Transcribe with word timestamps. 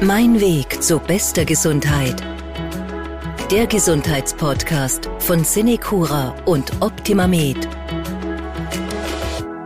Mein 0.00 0.40
Weg 0.40 0.80
zu 0.80 1.00
bester 1.00 1.44
Gesundheit. 1.44 2.22
Der 3.50 3.66
Gesundheitspodcast 3.66 5.10
von 5.18 5.42
Cinecura 5.42 6.36
und 6.44 6.70
OptimaMed. 6.80 7.68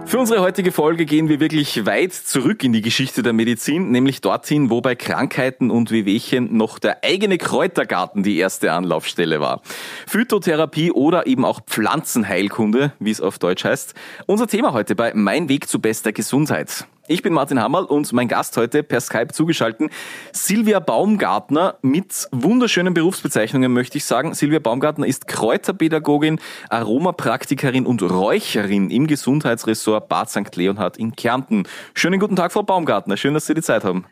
Für 0.07 0.19
unsere 0.19 0.41
heutige 0.41 0.73
Folge 0.73 1.05
gehen 1.05 1.29
wir 1.29 1.39
wirklich 1.39 1.85
weit 1.85 2.15
zurück 2.15 2.65
in 2.65 2.73
die 2.73 2.81
Geschichte 2.81 3.23
der 3.23 3.35
Medizin, 3.35 3.91
nämlich 3.91 4.23
dorthin, 4.23 4.71
wo 4.71 4.81
bei 4.81 4.95
Krankheiten 4.95 5.71
und 5.71 5.91
Wehwehchen 5.91 6.57
noch 6.57 6.79
der 6.79 7.05
eigene 7.05 7.37
Kräutergarten 7.37 8.23
die 8.23 8.39
erste 8.39 8.73
Anlaufstelle 8.73 9.39
war. 9.41 9.61
Phytotherapie 10.07 10.93
oder 10.93 11.27
eben 11.27 11.45
auch 11.45 11.61
Pflanzenheilkunde, 11.61 12.95
wie 12.99 13.11
es 13.11 13.21
auf 13.21 13.39
Deutsch 13.39 13.65
heißt. 13.65 13.93
Unser 14.25 14.47
Thema 14.47 14.73
heute 14.73 14.95
bei 14.95 15.13
Mein 15.15 15.51
Weg 15.51 15.69
zu 15.69 15.79
bester 15.79 16.13
Gesundheit. 16.13 16.87
Ich 17.13 17.23
bin 17.23 17.35
Martin 17.35 17.61
Hammerl 17.61 17.85
und 17.85 18.11
mein 18.15 18.27
Gast 18.27 18.57
heute 18.57 18.83
per 18.83 18.99
Skype 19.03 19.35
zugeschalten, 19.35 19.91
Silvia 20.33 20.81
Baumgartner 20.81 21.77
mit 21.83 22.27
wunderschönen 22.33 22.95
Berufsbezeichnungen, 22.95 23.71
möchte 23.71 23.99
ich 23.99 24.07
sagen. 24.07 24.33
Silvia 24.33 24.61
Baumgartner 24.61 25.07
ist 25.07 25.29
Kräuterpädagogin, 25.29 26.41
Aromapraktikerin 26.71 27.85
und 27.85 28.01
Räucherin 28.01 28.89
im 28.89 29.07
Gesundheitsressort 29.09 30.09
Bad 30.09 30.31
St. 30.31 30.57
Leonhard 30.57 30.97
in 30.97 31.15
Kärnten. 31.15 31.65
Schönen 31.93 32.19
guten 32.19 32.35
Tag, 32.35 32.51
Frau 32.51 32.63
Baumgartner. 32.63 33.19
Schön, 33.19 33.35
dass 33.35 33.45
Sie 33.45 33.53
die 33.53 33.61
Zeit 33.61 33.85
haben. 33.85 34.07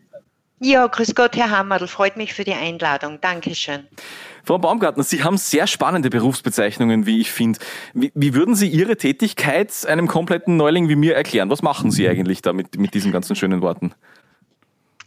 Ja, 0.63 0.87
grüß 0.87 1.15
Gott, 1.15 1.37
Herr 1.37 1.51
Hammerl. 1.51 1.89
Freut 1.89 2.19
mich 2.19 2.35
für 2.35 2.45
die 2.45 2.53
Einladung. 2.53 3.19
Dankeschön. 3.23 3.87
Frau 4.45 4.59
Baumgartner, 4.59 5.03
Sie 5.03 5.25
haben 5.25 5.39
sehr 5.39 5.67
spannende 5.67 6.11
Berufsbezeichnungen, 6.11 7.07
wie 7.07 7.21
ich 7.21 7.31
finde. 7.31 7.59
Wie, 7.95 8.13
wie, 8.15 8.35
würden 8.35 8.55
Sie 8.55 8.69
Ihre 8.69 8.97
Tätigkeit 8.97 9.73
einem 9.87 10.07
kompletten 10.07 10.59
Neuling 10.59 10.91
wie 10.91 10.97
mir 10.97 11.15
erklären? 11.15 11.49
Was 11.49 11.63
machen 11.63 11.91
Sie 11.91 12.07
eigentlich 12.07 12.43
da 12.43 12.53
mit, 12.53 12.79
mit 12.79 12.93
diesen 12.93 13.11
ganzen 13.11 13.37
schönen 13.37 13.63
Worten? 13.63 13.95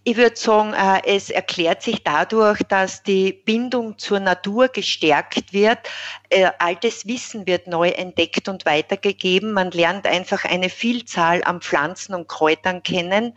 Ich 0.06 0.18
würde 0.18 0.36
sagen, 0.36 0.74
äh, 0.74 1.02
es 1.06 1.30
erklärt 1.30 1.82
sich 1.82 2.04
dadurch, 2.04 2.60
dass 2.68 3.04
die 3.04 3.32
Bindung 3.32 3.98
zur 3.98 4.20
Natur 4.20 4.68
gestärkt 4.68 5.54
wird. 5.54 5.80
Äh, 6.30 6.50
altes 6.60 7.08
Wissen 7.08 7.48
wird 7.48 7.68
neu 7.68 7.88
entdeckt 7.88 8.50
und 8.50 8.66
weitergegeben. 8.66 9.54
Man 9.54 9.72
lernt 9.72 10.06
einfach 10.06 10.44
eine 10.44 10.68
Vielzahl 10.68 11.42
an 11.46 11.62
Pflanzen 11.62 12.16
und 12.16 12.28
Kräutern 12.28 12.84
kennen. 12.84 13.34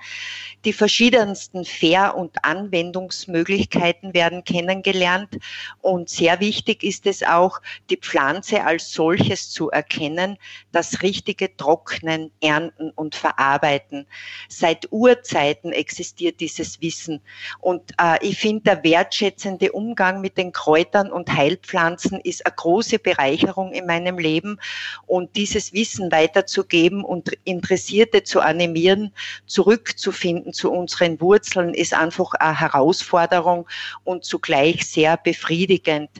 Die 0.65 0.73
verschiedensten 0.73 1.65
Fair- 1.65 2.17
und 2.17 2.45
Anwendungsmöglichkeiten 2.45 4.13
werden 4.13 4.43
kennengelernt. 4.43 5.39
Und 5.83 6.09
sehr 6.09 6.41
wichtig 6.41 6.83
ist 6.83 7.07
es 7.07 7.23
auch, 7.23 7.61
die 7.91 7.97
Pflanze 7.97 8.65
als 8.65 8.91
solches 8.91 9.51
zu 9.51 9.71
erkennen, 9.71 10.37
das 10.73 11.03
richtige 11.03 11.57
Trocknen, 11.57 12.33
Ernten 12.41 12.91
und 12.97 13.15
Verarbeiten. 13.15 14.09
Seit 14.49 14.89
Urzeiten 14.91 15.71
existiert 15.71 16.41
dieses 16.57 16.81
Wissen. 16.81 17.21
Und 17.61 17.83
äh, 18.01 18.25
ich 18.27 18.39
finde, 18.39 18.63
der 18.65 18.85
wertschätzende 18.85 19.73
Umgang 19.73 20.21
mit 20.21 20.37
den 20.39 20.53
Kräutern 20.53 21.11
und 21.11 21.33
Heilpflanzen 21.33 22.21
ist 22.21 22.45
eine 22.47 22.55
große 22.55 22.99
Bereicherung 22.99 23.73
in 23.73 23.87
meinem 23.87 24.19
Leben. 24.19 24.59
Und 25.07 25.37
dieses 25.37 25.73
Wissen 25.73 26.11
weiterzugeben 26.11 27.05
und 27.05 27.33
Interessierte 27.45 28.23
zu 28.23 28.41
animieren, 28.41 29.13
zurückzufinden 29.47 30.53
zu 30.53 30.71
unseren 30.73 31.21
Wurzeln 31.21 31.75
ist 31.75 31.95
einfach 31.95 32.33
eine 32.35 32.59
Herausforderung 32.59 33.67
und 34.05 34.25
zugleich 34.25 34.87
sehr 34.87 35.17
befriedigend. 35.17 36.11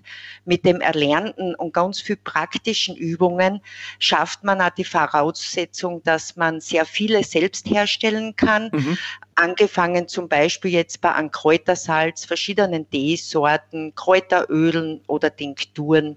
Mit 0.45 0.65
dem 0.65 0.81
Erlernten 0.81 1.55
und 1.55 1.73
ganz 1.73 2.01
viel 2.01 2.17
praktischen 2.17 2.97
Übungen 2.97 3.61
schafft 3.99 4.45
man 4.45 4.61
auch 4.61 4.71
die 4.71 4.85
Voraussetzung, 4.85 6.03
dass 6.05 6.37
man 6.37 6.61
sehr 6.61 6.85
viele 6.85 7.25
selbst 7.25 7.69
herstellen 7.69 8.37
kann. 8.37 8.71
Mhm 8.73 8.99
angefangen 9.37 10.09
zum 10.09 10.29
Beispiel 10.29 10.73
jetzt 10.73 11.01
bei 11.01 11.15
einem 11.15 11.31
Kräutersalz, 11.31 12.25
verschiedenen 12.25 12.89
Teesorten, 12.91 13.95
Kräuterölen 13.95 15.03
oder 15.07 15.35
Tinkturen. 15.35 16.17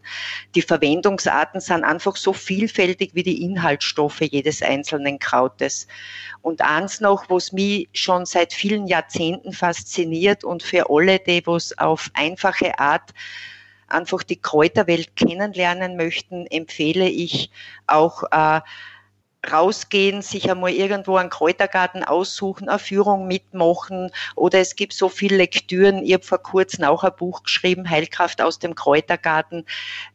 Die 0.56 0.62
Verwendungsarten 0.62 1.60
sind 1.60 1.84
einfach 1.84 2.16
so 2.16 2.34
vielfältig 2.34 3.12
wie 3.14 3.24
die 3.24 3.44
Inhaltsstoffe 3.44 4.22
jedes 4.22 4.62
einzelnen 4.62 5.20
Krautes. 5.20 5.88
Und 6.42 6.62
eins 6.62 7.02
noch, 7.02 7.30
was 7.30 7.52
mich 7.52 7.90
schon 7.94 8.26
seit 8.26 8.54
vielen 8.54 8.88
Jahrzehnten 8.88 9.52
fasziniert 9.52 10.44
und 10.44 10.64
für 10.64 10.90
alle, 10.90 11.20
die 11.20 11.46
was 11.46 11.78
auf 11.78 12.10
einfache 12.14 12.80
Art 12.80 13.12
einfach 13.90 14.24
die 14.24 14.42
Kräuterwelt 14.42 15.16
kennenlernen 15.16 15.98
möchten, 15.98 16.46
empfehle 16.48 17.10
ich 17.10 17.52
auch 17.88 18.24
äh, 18.32 18.62
rausgehen, 19.50 20.22
sich 20.22 20.50
einmal 20.50 20.72
irgendwo 20.72 21.16
einen 21.16 21.30
Kräutergarten 21.30 22.04
aussuchen, 22.04 22.68
eine 22.70 22.80
Führung 22.80 23.28
mitmachen 23.28 24.12
oder 24.36 24.60
es 24.60 24.76
gibt 24.76 24.94
so 24.94 25.10
viele 25.10 25.38
Lektüren. 25.38 26.04
Ich 26.04 26.14
habe 26.14 26.24
vor 26.24 26.40
kurzem 26.40 26.84
auch 26.86 27.04
ein 27.04 27.16
Buch 27.18 27.44
geschrieben, 27.44 27.90
Heilkraft 27.90 28.42
aus 28.42 28.60
dem 28.60 28.76
Kräutergarten. 28.76 29.66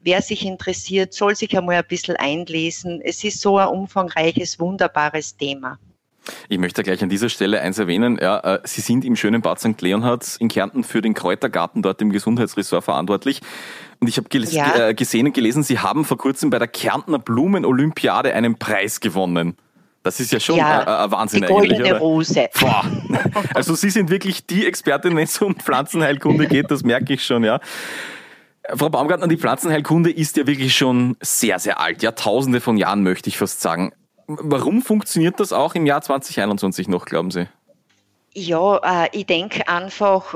Wer 0.02 0.20
sich 0.22 0.44
interessiert, 0.44 1.14
soll 1.14 1.36
sich 1.36 1.56
einmal 1.56 1.76
ein 1.76 1.86
bisschen 1.88 2.16
einlesen. 2.16 3.00
Es 3.02 3.24
ist 3.24 3.40
so 3.40 3.58
ein 3.58 3.68
umfangreiches, 3.68 4.60
wunderbares 4.60 5.36
Thema. 5.36 5.78
Ich 6.48 6.58
möchte 6.58 6.82
gleich 6.82 7.02
an 7.02 7.08
dieser 7.08 7.28
Stelle 7.28 7.60
eins 7.60 7.78
erwähnen. 7.78 8.18
Ja, 8.20 8.38
äh, 8.38 8.60
Sie 8.64 8.80
sind 8.80 9.04
im 9.04 9.16
schönen 9.16 9.42
Bad 9.42 9.60
St. 9.60 9.80
Leonhard 9.80 10.36
in 10.38 10.48
Kärnten 10.48 10.84
für 10.84 11.02
den 11.02 11.14
Kräutergarten 11.14 11.82
dort 11.82 12.00
im 12.00 12.10
Gesundheitsressort 12.10 12.84
verantwortlich. 12.84 13.40
Und 14.04 14.08
ich 14.08 14.18
habe 14.18 14.28
ja. 14.50 14.88
Äh, 14.88 14.94
gesehen 14.94 15.26
und 15.26 15.32
gelesen, 15.32 15.62
Sie 15.62 15.78
haben 15.78 16.04
vor 16.04 16.18
kurzem 16.18 16.50
bei 16.50 16.58
der 16.58 16.68
Kärntner 16.68 17.18
Blumenolympiade 17.18 18.34
einen 18.34 18.58
Preis 18.58 19.00
gewonnen. 19.00 19.56
Das 20.02 20.20
ist 20.20 20.30
ja 20.30 20.40
schon 20.40 20.56
ja, 20.56 20.80
ein, 20.80 20.86
ein 20.86 21.10
Wahnsinn 21.10 21.40
die 21.40 21.46
goldene. 21.46 21.80
Oder? 21.80 21.98
Rose. 21.98 22.50
Boah. 22.60 22.84
Also 23.54 23.74
Sie 23.74 23.88
sind 23.88 24.10
wirklich 24.10 24.44
die 24.44 24.66
Expertin, 24.66 25.16
wenn 25.16 25.24
es 25.24 25.40
um 25.40 25.54
Pflanzenheilkunde 25.54 26.46
geht, 26.46 26.70
das 26.70 26.82
merke 26.82 27.14
ich 27.14 27.24
schon, 27.24 27.44
ja. 27.44 27.60
Frau 28.74 28.90
Baumgartner, 28.90 29.26
die 29.26 29.38
Pflanzenheilkunde 29.38 30.10
ist 30.10 30.36
ja 30.36 30.46
wirklich 30.46 30.76
schon 30.76 31.16
sehr, 31.22 31.58
sehr 31.58 31.80
alt. 31.80 32.02
Jahrtausende 32.02 32.60
von 32.60 32.76
Jahren 32.76 33.02
möchte 33.02 33.30
ich 33.30 33.38
fast 33.38 33.62
sagen. 33.62 33.94
Warum 34.26 34.82
funktioniert 34.82 35.40
das 35.40 35.54
auch 35.54 35.74
im 35.74 35.86
Jahr 35.86 36.02
2021 36.02 36.88
noch, 36.88 37.06
glauben 37.06 37.30
Sie? 37.30 37.48
Ja, 38.34 39.04
äh, 39.04 39.08
ich 39.12 39.24
denke 39.24 39.66
einfach, 39.66 40.34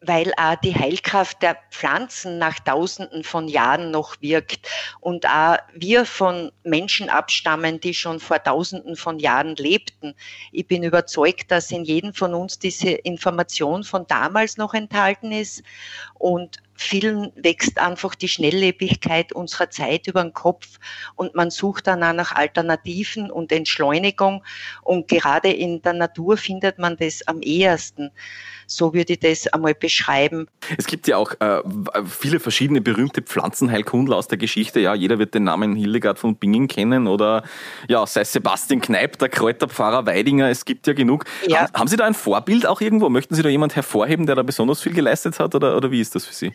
weil 0.00 0.32
auch 0.36 0.56
die 0.56 0.74
Heilkraft 0.74 1.42
der 1.42 1.56
Pflanzen 1.70 2.38
nach 2.38 2.58
Tausenden 2.60 3.24
von 3.24 3.48
Jahren 3.48 3.90
noch 3.90 4.16
wirkt 4.20 4.68
und 5.00 5.26
auch 5.26 5.56
wir 5.72 6.04
von 6.04 6.52
Menschen 6.64 7.08
abstammen, 7.08 7.80
die 7.80 7.94
schon 7.94 8.20
vor 8.20 8.42
Tausenden 8.42 8.96
von 8.96 9.18
Jahren 9.18 9.56
lebten. 9.56 10.14
Ich 10.52 10.66
bin 10.66 10.82
überzeugt, 10.82 11.50
dass 11.50 11.70
in 11.70 11.84
jedem 11.84 12.12
von 12.12 12.34
uns 12.34 12.58
diese 12.58 12.90
Information 12.90 13.84
von 13.84 14.06
damals 14.06 14.56
noch 14.56 14.74
enthalten 14.74 15.32
ist 15.32 15.62
und 16.14 16.58
vielen 16.76 17.32
wächst 17.36 17.78
einfach 17.78 18.14
die 18.14 18.28
Schnelllebigkeit 18.28 19.32
unserer 19.32 19.70
Zeit 19.70 20.06
über 20.06 20.22
den 20.22 20.32
Kopf 20.32 20.78
und 21.14 21.34
man 21.34 21.50
sucht 21.50 21.86
dann 21.86 22.02
auch 22.02 22.12
nach 22.12 22.32
Alternativen 22.32 23.30
und 23.30 23.52
Entschleunigung 23.52 24.44
und 24.82 25.08
gerade 25.08 25.50
in 25.50 25.82
der 25.82 25.94
Natur 25.94 26.36
findet 26.36 26.78
man 26.78 26.96
das 26.96 27.26
am 27.26 27.40
ehesten. 27.42 28.10
So 28.66 28.94
würde 28.94 29.12
ich 29.12 29.20
das 29.20 29.46
einmal 29.52 29.74
beschreiben. 29.74 30.48
Es 30.76 30.86
gibt 30.86 31.06
ja 31.06 31.16
auch 31.16 31.32
äh, 31.40 31.62
viele 32.04 32.40
verschiedene 32.40 32.80
berühmte 32.80 33.22
Pflanzenheilkundler 33.22 34.16
aus 34.16 34.26
der 34.26 34.38
Geschichte. 34.38 34.80
Ja, 34.80 34.94
jeder 34.94 35.18
wird 35.18 35.34
den 35.34 35.44
Namen 35.44 35.76
Hildegard 35.76 36.18
von 36.18 36.36
Bingen 36.36 36.66
kennen 36.66 37.06
oder 37.06 37.44
ja, 37.88 38.04
sei 38.06 38.24
Sebastian 38.24 38.80
Kneip, 38.80 39.18
der 39.18 39.28
Kräuterpfarrer 39.28 40.06
Weidinger. 40.06 40.50
Es 40.50 40.64
gibt 40.64 40.86
ja 40.88 40.94
genug. 40.94 41.26
Ja. 41.46 41.60
Haben, 41.60 41.72
haben 41.74 41.88
Sie 41.88 41.96
da 41.96 42.06
ein 42.06 42.14
Vorbild 42.14 42.66
auch 42.66 42.80
irgendwo? 42.80 43.08
Möchten 43.08 43.36
Sie 43.36 43.42
da 43.42 43.48
jemand 43.48 43.76
hervorheben, 43.76 44.26
der 44.26 44.34
da 44.34 44.42
besonders 44.42 44.80
viel 44.80 44.94
geleistet 44.94 45.38
hat 45.38 45.54
oder, 45.54 45.76
oder 45.76 45.92
wie 45.92 46.00
ist 46.00 46.16
das 46.16 46.26
für 46.26 46.34
Sie? 46.34 46.52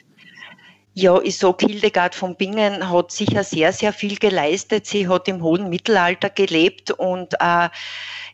Ja, 0.93 1.21
ich 1.21 1.37
sag, 1.37 1.61
Hildegard 1.61 2.15
von 2.15 2.35
Bingen 2.35 2.89
hat 2.89 3.11
sicher 3.11 3.45
sehr, 3.45 3.71
sehr 3.71 3.93
viel 3.93 4.17
geleistet. 4.17 4.85
Sie 4.85 5.07
hat 5.07 5.27
im 5.29 5.41
hohen 5.41 5.69
Mittelalter 5.69 6.29
gelebt 6.29 6.91
und 6.91 7.33
äh, 7.39 7.69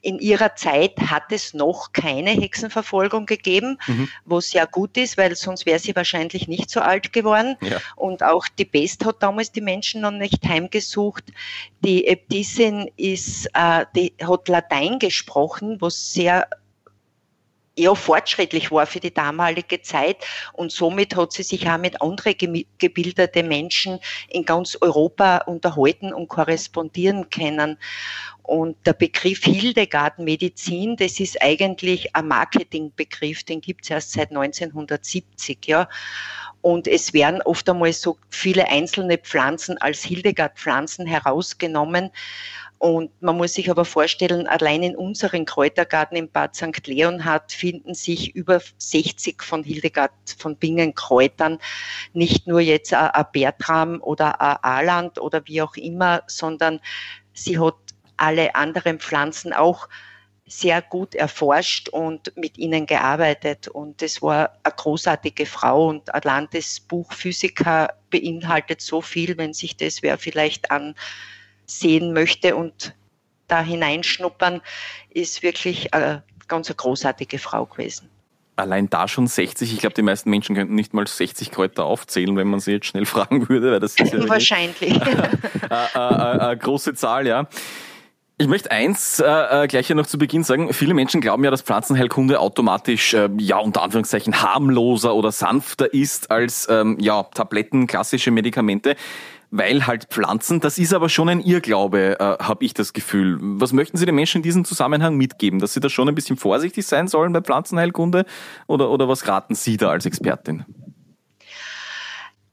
in 0.02 0.18
ihrer 0.18 0.56
Zeit 0.56 0.98
hat 0.98 1.32
es 1.32 1.54
noch 1.54 1.92
keine 1.94 2.32
Hexenverfolgung 2.32 3.28
gegeben, 3.28 3.78
mhm. 3.86 4.10
was 4.26 4.50
sehr 4.50 4.66
gut 4.66 4.98
ist, 4.98 5.18
weil 5.18 5.36
sonst 5.36 5.68
wäre 5.68 5.78
sie 5.78 5.96
wahrscheinlich 5.96 6.48
nicht 6.48 6.72
so 6.72 6.82
alt 6.82 7.14
geworden. 7.14 7.58
Ja. 7.62 7.80
Und 7.96 8.24
auch 8.24 8.48
die 8.48 8.66
Pest 8.66 9.06
hat 9.06 9.22
damals 9.22 9.52
die 9.52 9.62
Menschen 9.62 10.02
noch 10.02 10.12
nicht 10.12 10.44
heimgesucht. 10.44 11.26
Die 11.82 12.08
Äbtissin 12.08 12.90
ist, 12.98 13.48
äh, 13.54 13.86
die 13.96 14.14
hat 14.24 14.48
Latein 14.48 14.98
gesprochen, 14.98 15.78
was 15.80 16.12
sehr 16.12 16.48
eher 17.78 17.96
fortschrittlich 17.96 18.72
war 18.72 18.86
für 18.86 19.00
die 19.00 19.14
damalige 19.14 19.82
Zeit 19.82 20.26
und 20.54 20.72
somit 20.72 21.16
hat 21.16 21.32
sie 21.32 21.44
sich 21.44 21.70
auch 21.70 21.78
mit 21.78 22.02
anderen 22.02 22.66
gebildete 22.78 23.44
Menschen 23.44 24.00
in 24.30 24.46
ganz 24.46 24.78
Europa 24.82 25.38
unterhalten 25.46 26.14
und 26.14 26.28
korrespondieren 26.28 27.30
können. 27.30 27.78
Und 28.48 28.78
der 28.88 28.94
Begriff 28.94 29.44
Hildegard 29.44 30.20
Medizin, 30.20 30.96
das 30.96 31.20
ist 31.20 31.42
eigentlich 31.42 32.16
ein 32.16 32.30
Marketingbegriff, 32.30 33.44
den 33.44 33.60
gibt 33.60 33.84
es 33.84 33.90
erst 33.90 34.14
seit 34.14 34.30
1970, 34.30 35.66
ja. 35.66 35.90
Und 36.62 36.88
es 36.88 37.14
werden 37.14 37.42
oft 37.42 37.70
einmal 37.70 37.92
so 37.94 38.18
viele 38.30 38.68
einzelne 38.70 39.18
Pflanzen 39.18 39.78
als 39.80 40.02
Hildegard-Pflanzen 40.04 41.06
herausgenommen. 41.06 42.10
Und 42.80 43.10
man 43.22 43.38
muss 43.38 43.54
sich 43.54 43.72
aber 43.72 43.86
vorstellen, 43.86 44.48
allein 44.48 44.84
in 44.84 44.96
unseren 44.96 45.46
Kräutergarten 45.46 46.16
in 46.16 46.30
Bad 46.30 46.56
St. 46.56 46.86
Leonhard 46.86 47.52
finden 47.52 47.96
sich 47.96 48.36
über 48.36 48.62
60 48.78 49.42
von 49.42 49.64
Hildegard 49.64 50.12
von 50.38 50.56
Bingen 50.56 50.94
Kräutern. 50.94 51.58
Nicht 52.14 52.46
nur 52.46 52.60
jetzt 52.60 52.94
ein 52.94 53.26
Bertram 53.32 54.00
oder 54.02 54.40
ein 54.40 54.58
Aland 54.62 55.20
oder 55.20 55.42
wie 55.46 55.62
auch 55.62 55.76
immer, 55.76 56.22
sondern 56.28 56.80
sie 57.34 57.58
hat 57.58 57.76
alle 58.18 58.54
anderen 58.56 59.00
Pflanzen 59.00 59.54
auch 59.54 59.88
sehr 60.46 60.82
gut 60.82 61.14
erforscht 61.14 61.90
und 61.90 62.32
mit 62.38 62.58
ihnen 62.58 62.86
gearbeitet. 62.86 63.68
Und 63.68 64.02
es 64.02 64.22
war 64.22 64.54
eine 64.64 64.74
großartige 64.76 65.46
Frau 65.46 65.88
und 65.88 66.14
Atlantis 66.14 66.80
Buch 66.80 67.12
Physiker 67.12 67.94
beinhaltet 68.10 68.82
so 68.82 69.02
viel, 69.02 69.38
wenn 69.38 69.54
sich 69.54 69.76
das 69.76 70.02
wer 70.02 70.18
vielleicht 70.18 70.72
ansehen 71.68 72.14
möchte 72.14 72.56
und 72.56 72.94
da 73.48 73.62
hineinschnuppern, 73.62 74.62
ist 75.10 75.44
wirklich 75.44 75.94
eine 75.94 76.24
ganz 76.48 76.68
eine 76.68 76.76
großartige 76.76 77.40
Frau 77.40 77.66
gewesen. 77.66 78.10
Allein 78.56 78.90
da 78.90 79.08
schon 79.08 79.28
60. 79.28 79.72
Ich 79.72 79.80
glaube, 79.80 79.94
die 79.94 80.02
meisten 80.02 80.30
Menschen 80.30 80.56
könnten 80.56 80.74
nicht 80.74 80.94
mal 80.94 81.06
60 81.06 81.52
Kräuter 81.52 81.86
aufzählen, 81.86 82.36
wenn 82.36 82.48
man 82.48 82.60
sie 82.60 82.72
jetzt 82.74 82.88
schnell 82.88 83.06
fragen 83.06 83.48
würde, 83.50 83.74
weil 83.74 83.80
das 83.80 83.96
ist 83.96 84.14
ja 84.14 84.28
wahrscheinlich 84.28 85.00
eine 85.70 86.58
große 86.60 86.96
Zahl, 86.96 87.28
ja. 87.28 87.48
Ich 88.40 88.48
möchte 88.48 88.70
eins 88.70 89.20
äh, 89.20 89.64
äh, 89.64 89.68
gleich 89.68 89.88
hier 89.88 89.96
noch 89.96 90.06
zu 90.06 90.20
Beginn 90.20 90.44
sagen. 90.44 90.72
Viele 90.72 90.94
Menschen 90.94 91.22
glauben 91.22 91.44
ja, 91.44 91.50
dass 91.50 91.64
Pflanzenheilkunde 91.64 92.40
automatisch, 92.40 93.16
äh, 93.16 93.30
ja, 93.40 93.58
unter 93.58 93.82
Anführungszeichen 93.82 94.44
harmloser 94.44 95.16
oder 95.16 95.32
sanfter 95.32 95.92
ist 95.92 96.30
als, 96.30 96.68
ähm, 96.70 96.98
ja, 97.00 97.24
Tabletten, 97.24 97.88
klassische 97.88 98.30
Medikamente. 98.30 98.96
Weil 99.50 99.88
halt 99.88 100.06
Pflanzen, 100.06 100.60
das 100.60 100.78
ist 100.78 100.94
aber 100.94 101.08
schon 101.08 101.30
ein 101.30 101.40
Irrglaube, 101.40 102.20
äh, 102.20 102.24
habe 102.44 102.66
ich 102.66 102.74
das 102.74 102.92
Gefühl. 102.92 103.38
Was 103.40 103.72
möchten 103.72 103.98
Sie 103.98 104.06
den 104.06 104.16
Menschen 104.16 104.38
in 104.38 104.44
diesem 104.44 104.66
Zusammenhang 104.66 105.16
mitgeben? 105.16 105.60
Dass 105.60 105.74
sie 105.74 105.80
da 105.80 105.90
schon 105.90 106.10
ein 106.10 106.16
bisschen 106.16 106.36
vorsichtig 106.36 106.86
sein 106.86 107.08
sollen 107.08 107.32
bei 107.32 107.42
Pflanzenheilkunde? 107.42 108.26
Oder, 108.68 108.90
oder 108.90 109.08
was 109.08 109.28
raten 109.28 109.56
Sie 109.56 109.78
da 109.78 109.90
als 109.90 110.06
Expertin? 110.06 110.66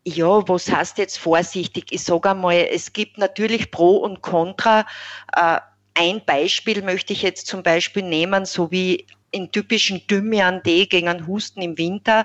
Ja, 0.06 0.46
was 0.49 0.70
heißt 0.70 0.99
jetzt 0.99 1.19
vorsichtig? 1.19 1.87
Ich 1.91 2.05
sage 2.05 2.31
einmal, 2.31 2.69
es 2.70 2.93
gibt 2.93 3.19
natürlich 3.19 3.70
Pro 3.70 3.96
und 3.96 4.20
Contra. 4.20 4.87
Äh, 5.35 5.58
ein 5.94 6.20
Beispiel 6.25 6.82
möchte 6.82 7.12
ich 7.12 7.23
jetzt 7.23 7.46
zum 7.46 7.62
Beispiel 7.62 8.02
nehmen, 8.02 8.44
so 8.44 8.70
wie 8.70 9.06
in 9.35 9.51
typischen 9.51 10.07
Thymian-Tee 10.07 10.87
gegen 10.87 11.27
Husten 11.27 11.61
im 11.61 11.77
Winter, 11.77 12.25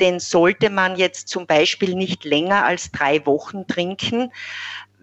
den 0.00 0.20
sollte 0.20 0.70
man 0.70 0.96
jetzt 0.96 1.28
zum 1.28 1.46
Beispiel 1.46 1.94
nicht 1.94 2.24
länger 2.24 2.64
als 2.64 2.90
drei 2.92 3.26
Wochen 3.26 3.66
trinken, 3.66 4.30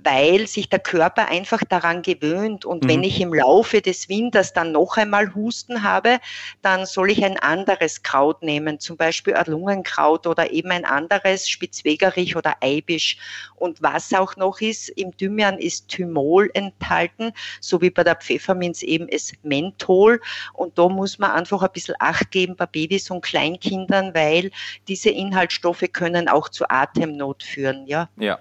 weil 0.04 0.48
sich 0.48 0.70
der 0.70 0.80
Körper 0.80 1.28
einfach 1.28 1.64
daran 1.68 2.02
gewöhnt. 2.02 2.66
Und 2.66 2.84
mhm. 2.84 2.90
wenn 2.90 3.04
ich 3.04 3.22
im 3.22 3.34
Laufe 3.34 3.82
des 3.82 4.10
Winters 4.10 4.54
dann 4.54 4.72
noch 4.72 4.98
einmal 4.98 5.34
Husten 5.36 5.84
habe, 5.84 6.20
dann 6.62 6.86
soll 6.86 7.12
ich 7.12 7.24
ein 7.24 7.38
anderes 7.38 8.04
Kraut 8.04 8.42
nehmen, 8.42 8.80
zum 8.80 8.98
Beispiel 8.98 9.36
ein 9.36 9.46
Lungenkraut 9.46 10.28
oder 10.28 10.52
eben 10.52 10.72
ein 10.72 10.86
anderes 10.86 11.50
Spitzwegerich 11.50 12.36
oder 12.36 12.56
Eibisch. 12.62 13.18
Und 13.56 13.82
was 13.82 14.14
auch 14.14 14.36
noch 14.36 14.62
ist, 14.62 14.90
im 14.90 15.16
Thymian 15.16 15.58
ist 15.58 15.88
Thymol 15.90 16.50
enthalten, 16.54 17.32
so 17.60 17.82
wie 17.82 17.90
bei 17.90 18.04
der 18.04 18.16
Pfefferminz 18.16 18.82
eben 18.82 19.08
es 19.08 19.34
Menthol. 19.44 20.20
Und 20.54 20.78
da 20.78 20.90
muss 20.90 21.20
man 21.20 21.32
einfach 21.32 21.62
ein 21.62 21.72
bisschen 21.74 21.96
Acht 22.00 22.32
geben 22.32 22.56
bei 22.56 22.66
Babys 22.66 23.10
und 23.12 23.22
Kleinkindern, 23.22 24.14
weil 24.14 24.52
diese 24.88 25.10
Inhaltsstoffe 25.10 25.84
können 25.92 26.28
auch 26.28 26.50
zu 26.50 26.70
Atemnot 26.70 27.44
führen. 27.44 27.86
Ja. 27.88 28.10
Ja. 28.18 28.40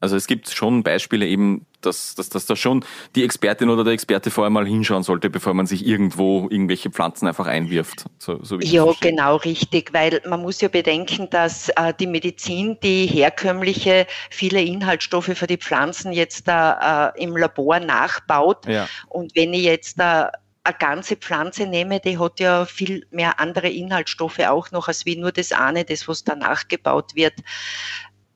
Also 0.00 0.16
es 0.16 0.26
gibt 0.26 0.48
schon 0.50 0.82
Beispiele 0.82 1.26
eben, 1.26 1.66
dass, 1.80 2.14
dass, 2.14 2.28
dass 2.28 2.46
da 2.46 2.56
schon 2.56 2.84
die 3.14 3.24
Expertin 3.24 3.70
oder 3.70 3.84
der 3.84 3.92
Experte 3.92 4.30
vorher 4.30 4.50
mal 4.50 4.66
hinschauen 4.66 5.02
sollte, 5.02 5.30
bevor 5.30 5.54
man 5.54 5.66
sich 5.66 5.86
irgendwo 5.86 6.48
irgendwelche 6.50 6.90
Pflanzen 6.90 7.26
einfach 7.26 7.46
einwirft. 7.46 8.04
So, 8.18 8.42
so 8.42 8.58
ja, 8.60 8.86
genau 9.00 9.36
richtig, 9.36 9.92
weil 9.92 10.20
man 10.28 10.42
muss 10.42 10.60
ja 10.60 10.68
bedenken, 10.68 11.28
dass 11.30 11.68
äh, 11.70 11.94
die 11.98 12.06
Medizin, 12.06 12.78
die 12.82 13.06
herkömmliche, 13.06 14.06
viele 14.30 14.60
Inhaltsstoffe 14.62 15.32
für 15.34 15.46
die 15.46 15.58
Pflanzen 15.58 16.12
jetzt 16.12 16.48
da 16.48 17.12
äh, 17.16 17.22
im 17.22 17.36
Labor 17.36 17.80
nachbaut. 17.80 18.66
Ja. 18.66 18.88
Und 19.08 19.34
wenn 19.34 19.54
ich 19.54 19.62
jetzt 19.62 19.98
da 19.98 20.30
eine 20.66 20.76
ganze 20.78 21.16
Pflanze 21.16 21.66
nehme, 21.66 22.00
die 22.00 22.18
hat 22.18 22.40
ja 22.40 22.66
viel 22.66 23.06
mehr 23.10 23.38
andere 23.40 23.68
Inhaltsstoffe 23.68 24.40
auch 24.40 24.70
noch, 24.72 24.88
als 24.88 25.06
wie 25.06 25.16
nur 25.16 25.32
das 25.32 25.52
eine, 25.52 25.84
das 25.84 26.08
was 26.08 26.24
da 26.24 26.34
nachgebaut 26.34 27.14
wird. 27.14 27.34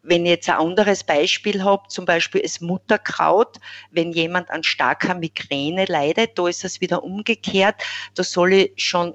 Wenn 0.03 0.25
ich 0.25 0.31
jetzt 0.31 0.49
ein 0.49 0.57
anderes 0.57 1.05
Beispiel 1.05 1.63
habe, 1.63 1.89
zum 1.89 2.05
Beispiel 2.05 2.43
das 2.43 2.61
Mutterkraut, 2.61 3.59
wenn 3.91 4.13
jemand 4.13 4.51
an 4.51 4.63
starker 4.63 5.15
Migräne 5.15 5.85
leidet, 5.85 6.39
da 6.39 6.49
ist 6.49 6.65
es 6.65 6.81
wieder 6.81 7.03
umgekehrt, 7.05 7.77
da 8.15 8.23
soll 8.23 8.53
ich 8.53 8.73
schon 8.77 9.15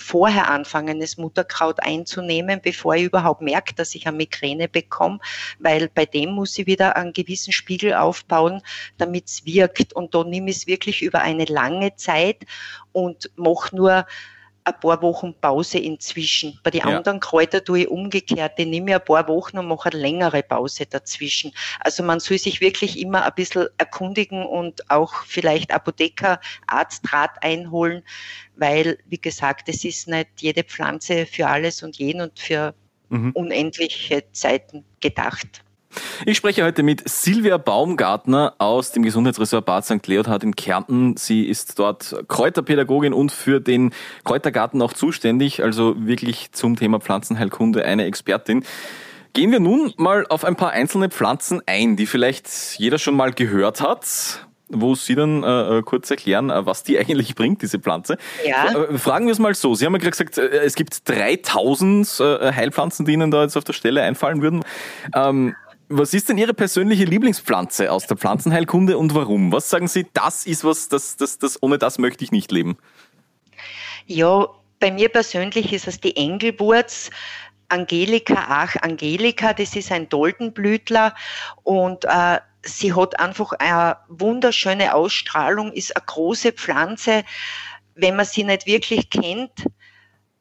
vorher 0.00 0.48
anfangen, 0.48 1.00
das 1.00 1.16
Mutterkraut 1.16 1.80
einzunehmen, 1.80 2.60
bevor 2.62 2.94
ich 2.94 3.04
überhaupt 3.04 3.42
merke, 3.42 3.74
dass 3.74 3.94
ich 3.94 4.06
eine 4.06 4.16
Migräne 4.16 4.68
bekomme, 4.68 5.18
weil 5.58 5.88
bei 5.88 6.06
dem 6.06 6.30
muss 6.30 6.58
ich 6.58 6.66
wieder 6.66 6.96
einen 6.96 7.12
gewissen 7.12 7.52
Spiegel 7.52 7.94
aufbauen, 7.94 8.62
damit 8.96 9.26
es 9.26 9.44
wirkt. 9.44 9.92
Und 9.92 10.14
da 10.14 10.24
nehme 10.24 10.50
ich 10.50 10.58
es 10.58 10.66
wirklich 10.66 11.02
über 11.02 11.20
eine 11.20 11.44
lange 11.44 11.96
Zeit 11.96 12.44
und 12.92 13.30
mache 13.36 13.74
nur 13.74 14.06
ein 14.68 14.80
paar 14.80 15.02
Wochen 15.02 15.34
Pause 15.40 15.78
inzwischen. 15.78 16.58
Bei 16.62 16.70
den 16.70 16.80
ja. 16.80 16.96
anderen 16.96 17.20
Kräutern 17.20 17.64
tue 17.64 17.80
ich 17.80 17.88
umgekehrt. 17.88 18.58
Die 18.58 18.66
nehme 18.66 18.90
ich 18.90 18.96
ein 18.96 19.04
paar 19.04 19.28
Wochen 19.28 19.58
und 19.58 19.68
mache 19.68 19.90
eine 19.90 20.00
längere 20.00 20.42
Pause 20.42 20.86
dazwischen. 20.86 21.52
Also 21.80 22.02
man 22.02 22.20
soll 22.20 22.38
sich 22.38 22.60
wirklich 22.60 22.98
immer 22.98 23.24
ein 23.24 23.32
bisschen 23.34 23.68
erkundigen 23.78 24.44
und 24.44 24.90
auch 24.90 25.24
vielleicht 25.26 25.72
Apotheker, 25.72 26.40
Arztrat 26.66 27.30
einholen, 27.42 28.02
weil, 28.56 28.98
wie 29.06 29.18
gesagt, 29.18 29.68
es 29.68 29.84
ist 29.84 30.08
nicht 30.08 30.28
jede 30.38 30.64
Pflanze 30.64 31.26
für 31.26 31.46
alles 31.46 31.82
und 31.82 31.96
jeden 31.96 32.20
und 32.20 32.38
für 32.38 32.74
mhm. 33.08 33.32
unendliche 33.32 34.24
Zeiten 34.32 34.84
gedacht. 35.00 35.64
Ich 36.26 36.36
spreche 36.36 36.64
heute 36.64 36.82
mit 36.82 37.08
Silvia 37.08 37.58
Baumgartner 37.58 38.54
aus 38.58 38.92
dem 38.92 39.02
Gesundheitsressort 39.02 39.64
Bad 39.64 39.84
St. 39.84 40.06
Leothard 40.06 40.42
in 40.42 40.54
Kärnten. 40.54 41.16
Sie 41.16 41.44
ist 41.44 41.78
dort 41.78 42.24
Kräuterpädagogin 42.28 43.12
und 43.12 43.32
für 43.32 43.60
den 43.60 43.92
Kräutergarten 44.24 44.82
auch 44.82 44.92
zuständig, 44.92 45.62
also 45.62 45.94
wirklich 45.96 46.52
zum 46.52 46.76
Thema 46.76 47.00
Pflanzenheilkunde 47.00 47.84
eine 47.84 48.04
Expertin. 48.04 48.64
Gehen 49.32 49.52
wir 49.52 49.60
nun 49.60 49.92
mal 49.96 50.26
auf 50.28 50.44
ein 50.44 50.56
paar 50.56 50.70
einzelne 50.70 51.10
Pflanzen 51.10 51.62
ein, 51.66 51.96
die 51.96 52.06
vielleicht 52.06 52.48
jeder 52.78 52.98
schon 52.98 53.14
mal 53.14 53.32
gehört 53.32 53.80
hat 53.80 54.44
wo 54.70 54.94
Sie 54.94 55.14
dann 55.14 55.42
äh, 55.42 55.78
äh 55.78 55.82
kurz 55.82 56.10
erklären, 56.10 56.50
äh, 56.50 56.66
was 56.66 56.82
die 56.82 56.98
eigentlich 56.98 57.34
bringt, 57.34 57.62
diese 57.62 57.78
Pflanze. 57.78 58.18
Ja. 58.46 58.72
Äh, 58.72 58.98
fragen 58.98 59.26
wir 59.26 59.32
es 59.32 59.38
mal 59.38 59.54
so. 59.54 59.74
Sie 59.74 59.86
haben 59.86 59.94
ja 59.94 59.98
gerade 59.98 60.10
gesagt, 60.10 60.36
es 60.36 60.74
gibt 60.74 61.08
3000 61.08 62.20
äh, 62.20 62.52
Heilpflanzen, 62.52 63.06
die 63.06 63.12
Ihnen 63.12 63.30
da 63.30 63.42
jetzt 63.42 63.56
auf 63.56 63.64
der 63.64 63.72
Stelle 63.72 64.02
einfallen 64.02 64.42
würden. 64.42 64.62
Ähm, 65.14 65.54
was 65.88 66.14
ist 66.14 66.28
denn 66.28 66.38
Ihre 66.38 66.54
persönliche 66.54 67.04
Lieblingspflanze 67.04 67.90
aus 67.90 68.06
der 68.06 68.16
Pflanzenheilkunde 68.16 68.98
und 68.98 69.14
warum? 69.14 69.52
Was 69.52 69.70
sagen 69.70 69.88
Sie, 69.88 70.06
das 70.12 70.46
ist 70.46 70.64
was, 70.64 70.88
das, 70.88 71.16
das, 71.16 71.38
das, 71.38 71.62
ohne 71.62 71.78
das 71.78 71.98
möchte 71.98 72.24
ich 72.24 72.32
nicht 72.32 72.52
leben? 72.52 72.76
Ja, 74.06 74.48
bei 74.80 74.90
mir 74.90 75.08
persönlich 75.08 75.72
ist 75.72 75.88
es 75.88 76.00
die 76.00 76.16
Engelwurz. 76.16 77.10
Angelika, 77.68 78.46
ach, 78.48 78.76
Angelika, 78.80 79.52
das 79.52 79.76
ist 79.76 79.92
ein 79.92 80.08
Doldenblütler 80.08 81.14
und 81.64 82.04
äh, 82.06 82.38
sie 82.62 82.94
hat 82.94 83.20
einfach 83.20 83.52
eine 83.52 83.98
wunderschöne 84.08 84.94
Ausstrahlung, 84.94 85.72
ist 85.72 85.94
eine 85.94 86.04
große 86.06 86.52
Pflanze. 86.52 87.24
Wenn 87.94 88.16
man 88.16 88.24
sie 88.24 88.44
nicht 88.44 88.66
wirklich 88.66 89.10
kennt, 89.10 89.66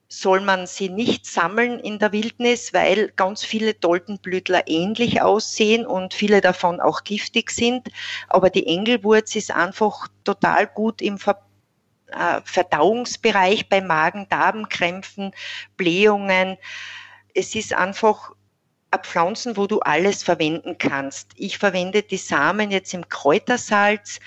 soll 0.09 0.39
man 0.39 0.67
sie 0.67 0.89
nicht 0.89 1.25
sammeln 1.25 1.79
in 1.79 1.99
der 1.99 2.13
Wildnis, 2.13 2.73
weil 2.73 3.11
ganz 3.15 3.43
viele 3.43 3.73
Doldenblütler 3.73 4.67
ähnlich 4.67 5.21
aussehen 5.21 5.85
und 5.85 6.13
viele 6.13 6.39
davon 6.39 6.79
auch 6.79 7.03
giftig 7.03 7.51
sind. 7.51 7.89
Aber 8.29 8.49
die 8.49 8.67
Engelwurz 8.67 9.35
ist 9.35 9.51
einfach 9.51 10.07
total 10.23 10.67
gut 10.67 11.01
im 11.01 11.17
Ver 11.17 11.41
äh, 12.07 12.39
Verdauungsbereich 12.45 13.67
bei 13.67 13.81
Magen-Darm-Krämpfen, 13.81 15.33
Blähungen. 15.75 16.57
Es 17.33 17.53
ist 17.53 17.73
einfach 17.73 18.31
ein 18.91 19.03
Pflanzen, 19.03 19.57
wo 19.57 19.67
du 19.67 19.81
alles 19.81 20.23
verwenden 20.23 20.77
kannst. 20.77 21.31
Ich 21.35 21.57
verwende 21.57 22.03
die 22.03 22.17
Samen 22.17 22.71
jetzt 22.71 22.93
im 22.93 23.09
Kräutersalz, 23.09 24.21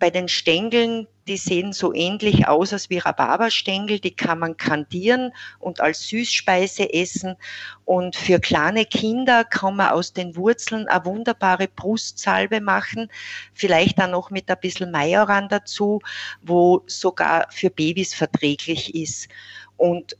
bei 0.00 0.10
den 0.10 0.26
Stängeln, 0.26 1.06
die 1.28 1.36
sehen 1.36 1.72
so 1.72 1.94
ähnlich 1.94 2.48
aus 2.48 2.72
als 2.72 2.90
wie 2.90 2.98
Rhabarberstängel, 2.98 4.00
die 4.00 4.16
kann 4.16 4.40
man 4.40 4.56
kandieren 4.56 5.32
und 5.60 5.80
als 5.80 6.08
Süßspeise 6.08 6.92
essen. 6.92 7.36
Und 7.84 8.16
für 8.16 8.40
kleine 8.40 8.84
Kinder 8.86 9.44
kann 9.44 9.76
man 9.76 9.90
aus 9.90 10.12
den 10.12 10.34
Wurzeln 10.34 10.88
eine 10.88 11.04
wunderbare 11.04 11.68
Brustsalbe 11.68 12.60
machen, 12.60 13.08
vielleicht 13.54 14.00
dann 14.00 14.10
noch 14.10 14.30
mit 14.30 14.50
ein 14.50 14.58
bisschen 14.60 14.90
Majoran 14.90 15.48
dazu, 15.48 16.00
wo 16.42 16.82
sogar 16.86 17.46
für 17.50 17.70
Babys 17.70 18.14
verträglich 18.14 18.94
ist. 18.94 19.28
Und 19.76 20.16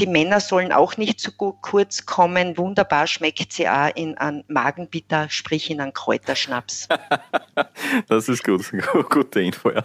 die 0.00 0.06
Männer 0.06 0.40
sollen 0.40 0.72
auch 0.72 0.96
nicht 0.96 1.20
zu 1.20 1.32
kurz 1.32 2.06
kommen. 2.06 2.56
Wunderbar 2.56 3.06
schmeckt 3.06 3.52
sie 3.52 3.68
auch 3.68 3.90
in 3.94 4.16
einem 4.16 4.44
Magenbitter, 4.48 5.28
sprich 5.28 5.70
in 5.70 5.80
einem 5.80 5.92
Kräuterschnaps. 5.92 6.88
das 8.08 8.28
ist 8.28 8.42
gut. 8.42 8.72
Gute 9.10 9.42
Info, 9.42 9.70
ja. 9.70 9.84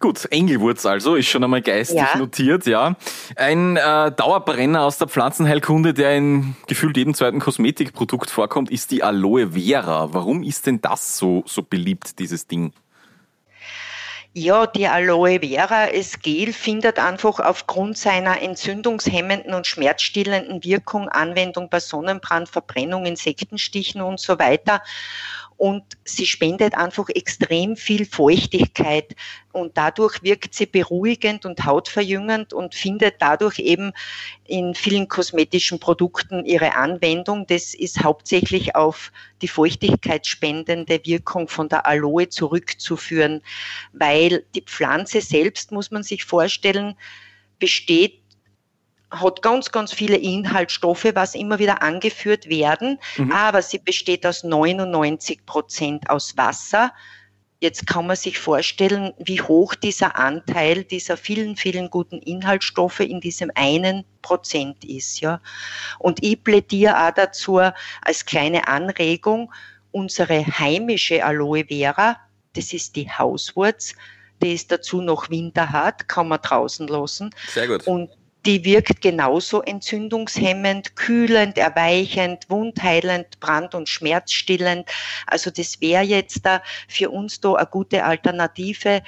Gut, 0.00 0.30
Engelwurz 0.30 0.86
also, 0.86 1.16
ist 1.16 1.26
schon 1.26 1.42
einmal 1.42 1.62
geistig 1.62 1.98
ja. 1.98 2.16
notiert, 2.16 2.66
ja. 2.66 2.94
Ein 3.34 3.76
äh, 3.76 4.12
Dauerbrenner 4.12 4.82
aus 4.82 4.98
der 4.98 5.08
Pflanzenheilkunde, 5.08 5.92
der 5.92 6.16
in 6.16 6.54
gefühlt 6.68 6.96
jedem 6.96 7.14
zweiten 7.14 7.40
Kosmetikprodukt 7.40 8.30
vorkommt, 8.30 8.70
ist 8.70 8.92
die 8.92 9.02
Aloe 9.02 9.52
Vera. 9.52 10.12
Warum 10.12 10.44
ist 10.44 10.66
denn 10.66 10.80
das 10.80 11.18
so, 11.18 11.42
so 11.46 11.62
beliebt, 11.62 12.20
dieses 12.20 12.46
Ding? 12.46 12.72
Ja, 14.40 14.68
die 14.68 14.86
Aloe 14.86 15.40
Vera, 15.40 15.88
das 15.88 16.20
Gel, 16.20 16.52
findet 16.52 17.00
einfach 17.00 17.40
aufgrund 17.40 17.98
seiner 17.98 18.40
entzündungshemmenden 18.40 19.52
und 19.52 19.66
schmerzstillenden 19.66 20.62
Wirkung 20.62 21.08
Anwendung 21.08 21.68
bei 21.68 21.80
Sonnenbrand, 21.80 22.48
Verbrennung, 22.48 23.04
Insektenstichen 23.04 24.00
und 24.00 24.20
so 24.20 24.38
weiter 24.38 24.80
und 25.58 25.82
sie 26.04 26.24
spendet 26.24 26.76
einfach 26.76 27.08
extrem 27.08 27.76
viel 27.76 28.06
Feuchtigkeit 28.06 29.16
und 29.52 29.76
dadurch 29.76 30.22
wirkt 30.22 30.54
sie 30.54 30.66
beruhigend 30.66 31.44
und 31.44 31.64
hautverjüngend 31.64 32.52
und 32.52 32.76
findet 32.76 33.16
dadurch 33.18 33.58
eben 33.58 33.92
in 34.44 34.76
vielen 34.76 35.08
kosmetischen 35.08 35.80
Produkten 35.80 36.44
ihre 36.44 36.76
Anwendung. 36.76 37.44
Das 37.48 37.74
ist 37.74 38.04
hauptsächlich 38.04 38.76
auf 38.76 39.10
die 39.42 39.48
feuchtigkeitsspendende 39.48 41.00
Wirkung 41.04 41.48
von 41.48 41.68
der 41.68 41.86
Aloe 41.86 42.28
zurückzuführen, 42.28 43.42
weil 43.92 44.44
die 44.54 44.62
Pflanze 44.62 45.20
selbst, 45.20 45.72
muss 45.72 45.90
man 45.90 46.04
sich 46.04 46.24
vorstellen, 46.24 46.94
besteht 47.58 48.17
hat 49.10 49.42
ganz, 49.42 49.70
ganz 49.70 49.92
viele 49.92 50.16
Inhaltsstoffe, 50.16 51.06
was 51.14 51.34
immer 51.34 51.58
wieder 51.58 51.82
angeführt 51.82 52.48
werden, 52.48 52.98
mhm. 53.16 53.32
aber 53.32 53.62
sie 53.62 53.78
besteht 53.78 54.26
aus 54.26 54.44
99 54.44 55.46
Prozent 55.46 56.10
aus 56.10 56.36
Wasser. 56.36 56.92
Jetzt 57.60 57.86
kann 57.86 58.06
man 58.06 58.16
sich 58.16 58.38
vorstellen, 58.38 59.12
wie 59.18 59.40
hoch 59.40 59.74
dieser 59.74 60.16
Anteil 60.16 60.84
dieser 60.84 61.16
vielen, 61.16 61.56
vielen 61.56 61.90
guten 61.90 62.18
Inhaltsstoffe 62.18 63.00
in 63.00 63.20
diesem 63.20 63.50
einen 63.54 64.04
Prozent 64.22 64.84
ist, 64.84 65.20
ja. 65.20 65.40
Und 65.98 66.22
ich 66.22 66.42
plädiere 66.44 67.08
auch 67.08 67.10
dazu 67.12 67.58
als 67.58 68.26
kleine 68.26 68.68
Anregung, 68.68 69.52
unsere 69.90 70.46
heimische 70.46 71.24
Aloe 71.24 71.64
Vera, 71.66 72.18
das 72.54 72.72
ist 72.72 72.94
die 72.94 73.10
Hauswurz, 73.10 73.94
die 74.42 74.52
ist 74.54 74.70
dazu 74.70 75.00
noch 75.00 75.30
winterhart, 75.30 76.08
kann 76.08 76.28
man 76.28 76.40
draußen 76.40 76.86
lassen. 76.86 77.34
Sehr 77.48 77.66
gut. 77.66 77.86
Und 77.86 78.10
die 78.48 78.64
wirkt 78.64 79.02
genauso 79.02 79.60
entzündungshemmend, 79.60 80.96
kühlend, 80.96 81.58
erweichend, 81.58 82.46
wundheilend, 82.48 83.38
brand- 83.40 83.74
und 83.74 83.90
schmerzstillend. 83.90 84.88
Also 85.26 85.50
das 85.50 85.82
wäre 85.82 86.02
jetzt 86.02 86.46
da 86.46 86.62
für 86.88 87.10
uns 87.10 87.42
da 87.42 87.52
eine 87.56 87.66
gute 87.66 88.04
Alternative, 88.04 89.02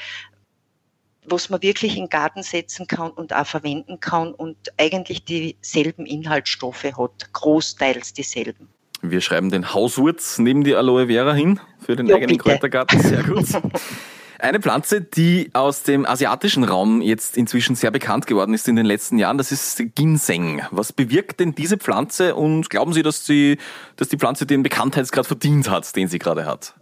was 1.25 1.49
man 1.49 1.63
wirklich 1.63 1.97
in 1.97 2.05
den 2.05 2.11
Garten 2.11 2.43
setzen 2.43 2.87
kann 2.87 3.13
und 3.13 3.35
auch 3.35 3.47
verwenden 3.47 3.99
kann 3.99 4.35
und 4.35 4.59
eigentlich 4.77 5.25
dieselben 5.25 6.05
Inhaltsstoffe 6.05 6.85
hat, 6.85 7.33
großteils 7.33 8.13
dieselben. 8.13 8.69
Wir 9.01 9.23
schreiben 9.23 9.49
den 9.49 9.73
Hauswurz 9.73 10.39
neben 10.39 10.65
die 10.65 10.75
Aloe 10.75 11.07
Vera 11.07 11.33
hin 11.33 11.61
für 11.79 11.97
den 11.97 12.09
ja, 12.09 12.17
eigenen 12.17 12.37
bitte. 12.37 12.51
Kräutergarten. 12.51 13.01
Sehr 13.01 13.23
gut. 13.23 13.47
Eine 14.43 14.61
Pflanze, 14.61 15.01
die 15.01 15.51
aus 15.53 15.83
dem 15.83 16.07
asiatischen 16.07 16.65
Raum 16.65 17.03
jetzt 17.03 17.37
inzwischen 17.37 17.77
sehr 17.77 17.91
bekannt 17.91 18.27
geworden 18.27 18.55
ist 18.55 18.69
in 18.69 18.77
den 18.77 18.87
letzten 18.87 19.19
Jahren, 19.19 19.39
das 19.39 19.53
ist 19.53 19.83
Ginseng. 19.95 20.63
Was 20.71 20.93
bewirkt 20.93 21.41
denn 21.41 21.55
diese 21.55 21.77
Pflanze 21.77 22.35
und 22.35 22.71
glauben 22.71 22.93
Sie, 22.93 23.03
dass, 23.03 23.27
sie, 23.27 23.59
dass 23.97 24.09
die 24.09 24.17
Pflanze 24.17 24.47
den 24.47 24.63
Bekanntheitsgrad 24.63 25.27
verdient 25.27 25.69
hat, 25.69 25.95
den 25.95 26.09
sie 26.09 26.19
gerade 26.19 26.47
hat? 26.47 26.75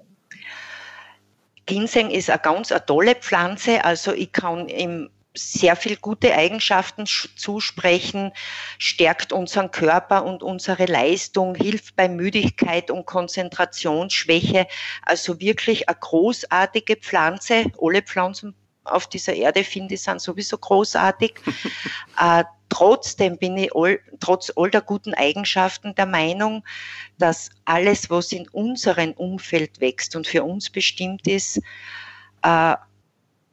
Ginseng 1.66 2.10
ist 2.10 2.30
eine 2.30 2.38
ganz 2.38 2.72
eine 2.72 2.84
tolle 2.86 3.14
Pflanze. 3.14 3.84
Also 3.84 4.12
ich 4.12 4.32
kann 4.32 4.68
im 4.68 5.10
sehr 5.34 5.76
viel 5.76 5.96
gute 5.96 6.34
Eigenschaften 6.34 7.04
zusprechen, 7.06 8.32
stärkt 8.78 9.32
unseren 9.32 9.70
Körper 9.70 10.24
und 10.24 10.42
unsere 10.42 10.86
Leistung, 10.86 11.54
hilft 11.54 11.96
bei 11.96 12.08
Müdigkeit 12.08 12.90
und 12.90 13.06
Konzentrationsschwäche. 13.06 14.66
Also 15.02 15.40
wirklich 15.40 15.88
eine 15.88 15.98
großartige 15.98 16.96
Pflanze. 16.96 17.66
Alle 17.80 18.02
Pflanzen 18.02 18.54
auf 18.84 19.06
dieser 19.06 19.34
Erde 19.34 19.64
finde 19.64 19.94
ich 19.94 20.02
sind 20.02 20.20
sowieso 20.20 20.58
großartig. 20.58 21.34
äh, 22.18 22.44
trotzdem 22.68 23.38
bin 23.38 23.56
ich 23.56 23.74
all, 23.74 24.00
trotz 24.20 24.50
all 24.56 24.70
der 24.70 24.82
guten 24.82 25.14
Eigenschaften 25.14 25.94
der 25.94 26.06
Meinung, 26.06 26.64
dass 27.18 27.50
alles, 27.64 28.10
was 28.10 28.32
in 28.32 28.48
unserem 28.48 29.12
Umfeld 29.12 29.80
wächst 29.80 30.16
und 30.16 30.26
für 30.26 30.42
uns 30.42 30.70
bestimmt 30.70 31.26
ist, 31.26 31.60
äh, 32.42 32.74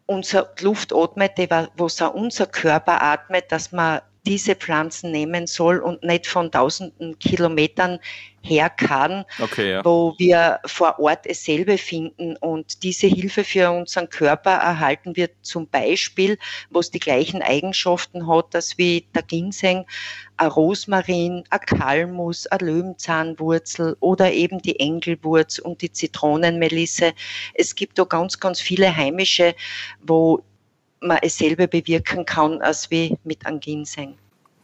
unser 0.06 0.50
Luft 0.62 0.94
atmet, 0.94 1.70
was 1.78 2.02
auch 2.02 2.14
unser 2.14 2.46
Körper 2.46 3.02
atmet, 3.02 3.52
dass 3.52 3.72
man 3.72 4.02
diese 4.26 4.56
Pflanzen 4.56 5.12
nehmen 5.12 5.48
soll 5.48 5.80
und 5.80 6.04
nicht 6.04 6.28
von 6.28 6.52
tausenden 6.52 7.18
Kilometern 7.20 8.00
her 8.46 8.70
kann, 8.70 9.26
okay, 9.42 9.72
ja. 9.72 9.86
wo 9.86 10.14
wir 10.18 10.60
vor 10.66 11.00
Ort 11.00 11.26
es 11.26 11.44
selber 11.44 11.78
finden. 11.78 12.38
Und 12.38 12.84
diese 12.84 13.08
Hilfe 13.08 13.44
für 13.44 13.72
unseren 13.72 14.10
Körper 14.10 14.52
erhalten 14.52 15.16
wir 15.16 15.30
zum 15.42 15.68
Beispiel, 15.68 16.38
wo 16.70 16.80
es 16.80 16.92
die 16.92 17.00
gleichen 17.00 17.42
Eigenschaften 17.42 18.28
hat, 18.28 18.54
dass 18.54 18.78
wie 18.78 19.08
der 19.16 19.24
Ginseng, 19.24 19.86
ein 20.38 20.48
Rosmarin, 20.48 21.44
ein 21.50 21.60
Kalmus, 21.62 22.46
ein 22.48 22.60
Löwenzahnwurzel 22.60 23.96
oder 24.00 24.32
eben 24.32 24.62
die 24.62 24.80
Engelwurz 24.80 25.60
und 25.60 25.82
die 25.82 25.92
Zitronenmelisse. 25.92 27.14
Es 27.54 27.76
gibt 27.76 27.98
da 27.98 28.04
ganz, 28.04 28.40
ganz 28.40 28.60
viele 28.62 28.96
heimische, 28.96 29.56
wo 30.02 30.44
man 31.02 31.20
es 31.22 31.38
selber 31.38 31.68
bewirken 31.68 32.26
kann, 32.26 32.62
als 32.62 32.90
wie 32.92 33.18
mit 33.24 33.46
einem 33.46 33.60
Ginseng. 33.60 34.16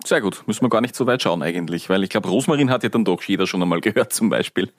Sehr 0.03 0.21
gut, 0.21 0.43
müssen 0.47 0.63
wir 0.63 0.69
gar 0.69 0.81
nicht 0.81 0.95
so 0.95 1.05
weit 1.05 1.21
schauen 1.21 1.43
eigentlich, 1.43 1.89
weil 1.89 2.03
ich 2.03 2.09
glaube, 2.09 2.29
Rosmarin 2.29 2.71
hat 2.71 2.83
ja 2.83 2.89
dann 2.89 3.05
doch 3.05 3.21
jeder 3.23 3.45
schon 3.45 3.61
einmal 3.61 3.81
gehört 3.81 4.13
zum 4.13 4.29
Beispiel. 4.29 4.71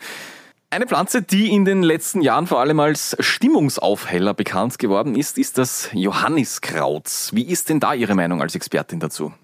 Eine 0.73 0.87
Pflanze, 0.87 1.21
die 1.21 1.51
in 1.51 1.67
den 1.67 1.83
letzten 1.83 2.23
Jahren 2.23 2.47
vor 2.47 2.61
allem 2.61 2.81
als 2.81 3.15
Stimmungsaufheller 3.21 4.33
bekannt 4.33 4.79
geworden 4.79 5.15
ist, 5.15 5.37
ist 5.37 5.59
das 5.59 5.91
Johanniskraut. 5.93 7.29
Wie 7.33 7.45
ist 7.45 7.69
denn 7.69 7.79
da 7.79 7.93
Ihre 7.93 8.15
Meinung 8.15 8.41
als 8.41 8.55
Expertin 8.55 8.99
dazu? 8.99 9.35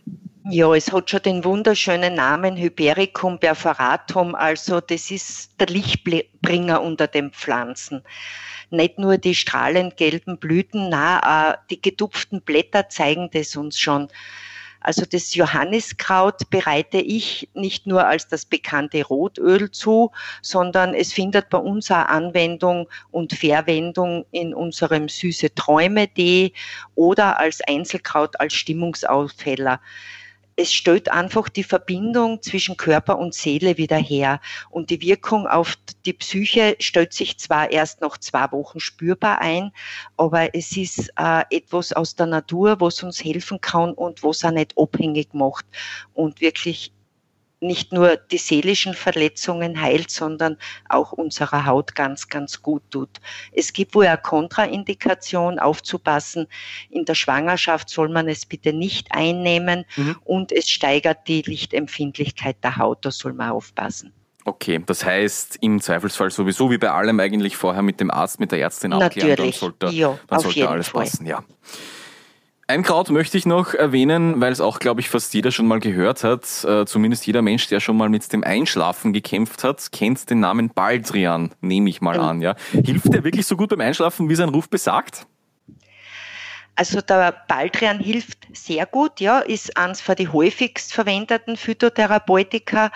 Ja, 0.44 0.72
es 0.74 0.92
hat 0.92 1.10
schon 1.10 1.22
den 1.22 1.44
wunderschönen 1.44 2.14
Namen 2.14 2.56
Hypericum 2.56 3.38
perforatum, 3.38 4.34
also 4.34 4.80
das 4.80 5.10
ist 5.10 5.60
der 5.60 5.66
Lichtbringer 5.66 6.80
unter 6.80 7.06
den 7.06 7.32
Pflanzen. 7.32 8.02
Nicht 8.70 8.98
nur 8.98 9.18
die 9.18 9.34
strahlend 9.34 9.96
gelben 9.96 10.38
Blüten, 10.38 10.88
na, 10.88 11.58
die 11.70 11.82
getupften 11.82 12.40
Blätter 12.40 12.88
zeigen 12.88 13.28
das 13.32 13.56
uns 13.56 13.78
schon. 13.78 14.08
Also 14.80 15.04
das 15.04 15.34
Johanniskraut 15.34 16.48
bereite 16.50 16.98
ich 16.98 17.48
nicht 17.52 17.86
nur 17.86 18.06
als 18.06 18.28
das 18.28 18.46
bekannte 18.46 19.04
Rotöl 19.04 19.70
zu, 19.70 20.12
sondern 20.40 20.94
es 20.94 21.12
findet 21.12 21.50
bei 21.50 21.58
uns 21.58 21.90
auch 21.90 22.06
Anwendung 22.06 22.88
und 23.10 23.32
Verwendung 23.32 24.24
in 24.30 24.54
unserem 24.54 25.08
süße 25.08 25.54
Träume 25.54 26.08
Tee 26.08 26.52
oder 26.94 27.38
als 27.38 27.60
Einzelkraut 27.62 28.38
als 28.40 28.54
Stimmungsaufheller 28.54 29.80
es 30.58 30.74
stellt 30.74 31.08
einfach 31.08 31.48
die 31.48 31.62
Verbindung 31.62 32.42
zwischen 32.42 32.76
Körper 32.76 33.16
und 33.20 33.32
Seele 33.32 33.76
wieder 33.76 33.96
her. 33.96 34.40
Und 34.70 34.90
die 34.90 35.00
Wirkung 35.00 35.46
auf 35.46 35.76
die 36.04 36.12
Psyche 36.12 36.74
stellt 36.80 37.12
sich 37.12 37.38
zwar 37.38 37.70
erst 37.70 38.00
nach 38.00 38.18
zwei 38.18 38.50
Wochen 38.50 38.80
spürbar 38.80 39.40
ein, 39.40 39.70
aber 40.16 40.52
es 40.56 40.76
ist 40.76 41.10
äh, 41.16 41.44
etwas 41.50 41.92
aus 41.92 42.16
der 42.16 42.26
Natur, 42.26 42.80
was 42.80 43.04
uns 43.04 43.22
helfen 43.22 43.60
kann 43.60 43.92
und 43.92 44.24
was 44.24 44.44
auch 44.44 44.50
nicht 44.50 44.74
abhängig 44.76 45.32
macht 45.32 45.64
und 46.12 46.40
wirklich 46.40 46.92
nicht 47.60 47.92
nur 47.92 48.16
die 48.16 48.38
seelischen 48.38 48.94
Verletzungen 48.94 49.80
heilt, 49.80 50.10
sondern 50.10 50.56
auch 50.88 51.12
unserer 51.12 51.66
Haut 51.66 51.94
ganz, 51.94 52.28
ganz 52.28 52.62
gut 52.62 52.82
tut. 52.90 53.20
Es 53.52 53.72
gibt 53.72 53.94
wohl 53.94 54.06
eine 54.06 54.18
Kontraindikation 54.18 55.58
aufzupassen. 55.58 56.46
In 56.90 57.04
der 57.04 57.14
Schwangerschaft 57.14 57.90
soll 57.90 58.08
man 58.08 58.28
es 58.28 58.46
bitte 58.46 58.72
nicht 58.72 59.08
einnehmen 59.10 59.84
mhm. 59.96 60.16
und 60.24 60.52
es 60.52 60.68
steigert 60.68 61.26
die 61.26 61.42
Lichtempfindlichkeit 61.42 62.56
der 62.62 62.76
Haut. 62.76 63.04
Da 63.04 63.10
soll 63.10 63.32
man 63.32 63.50
aufpassen. 63.50 64.12
Okay, 64.44 64.80
das 64.84 65.04
heißt 65.04 65.58
im 65.60 65.80
Zweifelsfall 65.80 66.30
sowieso 66.30 66.70
wie 66.70 66.78
bei 66.78 66.90
allem 66.90 67.20
eigentlich 67.20 67.56
vorher 67.56 67.82
mit 67.82 68.00
dem 68.00 68.10
Arzt, 68.10 68.40
mit 68.40 68.50
der 68.50 68.60
Ärztin 68.60 68.94
abklären, 68.94 69.30
Natürlich. 69.30 69.60
dann 69.60 69.72
sollte, 69.78 69.94
ja, 69.94 70.18
dann 70.26 70.40
sollte 70.40 70.68
alles 70.68 70.88
Fall. 70.88 71.04
passen. 71.04 71.26
Ja. 71.26 71.44
Ein 72.70 72.82
Kraut 72.82 73.08
möchte 73.08 73.38
ich 73.38 73.46
noch 73.46 73.72
erwähnen, 73.72 74.42
weil 74.42 74.52
es 74.52 74.60
auch, 74.60 74.78
glaube 74.78 75.00
ich, 75.00 75.08
fast 75.08 75.32
jeder 75.32 75.50
schon 75.50 75.66
mal 75.66 75.80
gehört 75.80 76.22
hat. 76.22 76.42
Äh, 76.64 76.84
zumindest 76.84 77.26
jeder 77.26 77.40
Mensch, 77.40 77.66
der 77.68 77.80
schon 77.80 77.96
mal 77.96 78.10
mit 78.10 78.30
dem 78.30 78.44
Einschlafen 78.44 79.14
gekämpft 79.14 79.64
hat, 79.64 79.90
kennt 79.90 80.28
den 80.28 80.40
Namen 80.40 80.68
Baldrian, 80.68 81.54
nehme 81.62 81.88
ich 81.88 82.02
mal 82.02 82.20
an. 82.20 82.42
Ja. 82.42 82.56
Hilft 82.72 83.14
der 83.14 83.24
wirklich 83.24 83.46
so 83.46 83.56
gut 83.56 83.70
beim 83.70 83.80
Einschlafen, 83.80 84.28
wie 84.28 84.34
sein 84.34 84.50
Ruf 84.50 84.68
besagt? 84.68 85.26
Also 86.76 87.00
der 87.00 87.42
Baldrian 87.48 88.00
hilft 88.00 88.46
sehr 88.52 88.84
gut, 88.84 89.18
ja, 89.18 89.38
ist 89.38 89.74
eines 89.78 90.02
von 90.02 90.16
die 90.16 90.28
häufigst 90.28 90.92
verwendeten 90.92 91.56
Phytotherapeutika. 91.56 92.90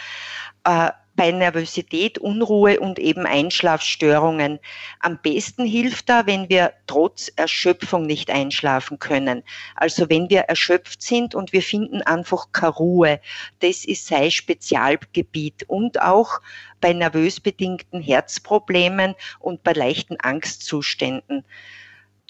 Äh, 0.65 0.91
bei 1.15 1.31
Nervosität, 1.31 2.19
Unruhe 2.19 2.81
und 2.81 2.99
eben 2.99 3.27
Einschlafstörungen. 3.27 4.59
Am 5.01 5.19
besten 5.23 5.65
hilft 5.65 6.09
da, 6.09 6.27
wenn 6.27 6.49
wir 6.49 6.73
trotz 6.87 7.31
Erschöpfung 7.37 8.07
nicht 8.07 8.31
einschlafen 8.31 8.99
können. 8.99 9.43
Also 9.75 10.09
wenn 10.09 10.31
wir 10.31 10.41
erschöpft 10.41 11.03
sind 11.03 11.35
und 11.35 11.53
wir 11.53 11.63
finden 11.63 12.03
einfach 12.03 12.53
keine 12.53 12.73
Ruhe. 12.73 13.21
Das 13.61 13.85
ist 13.85 14.07
sein 14.07 14.31
Spezialgebiet 14.31 15.65
und 15.69 16.01
auch 16.01 16.41
bei 16.81 16.93
nervös 16.93 17.41
bedingten 17.41 18.01
Herzproblemen 18.01 19.15
und 19.39 19.63
bei 19.63 19.73
leichten 19.73 20.19
Angstzuständen. 20.21 21.45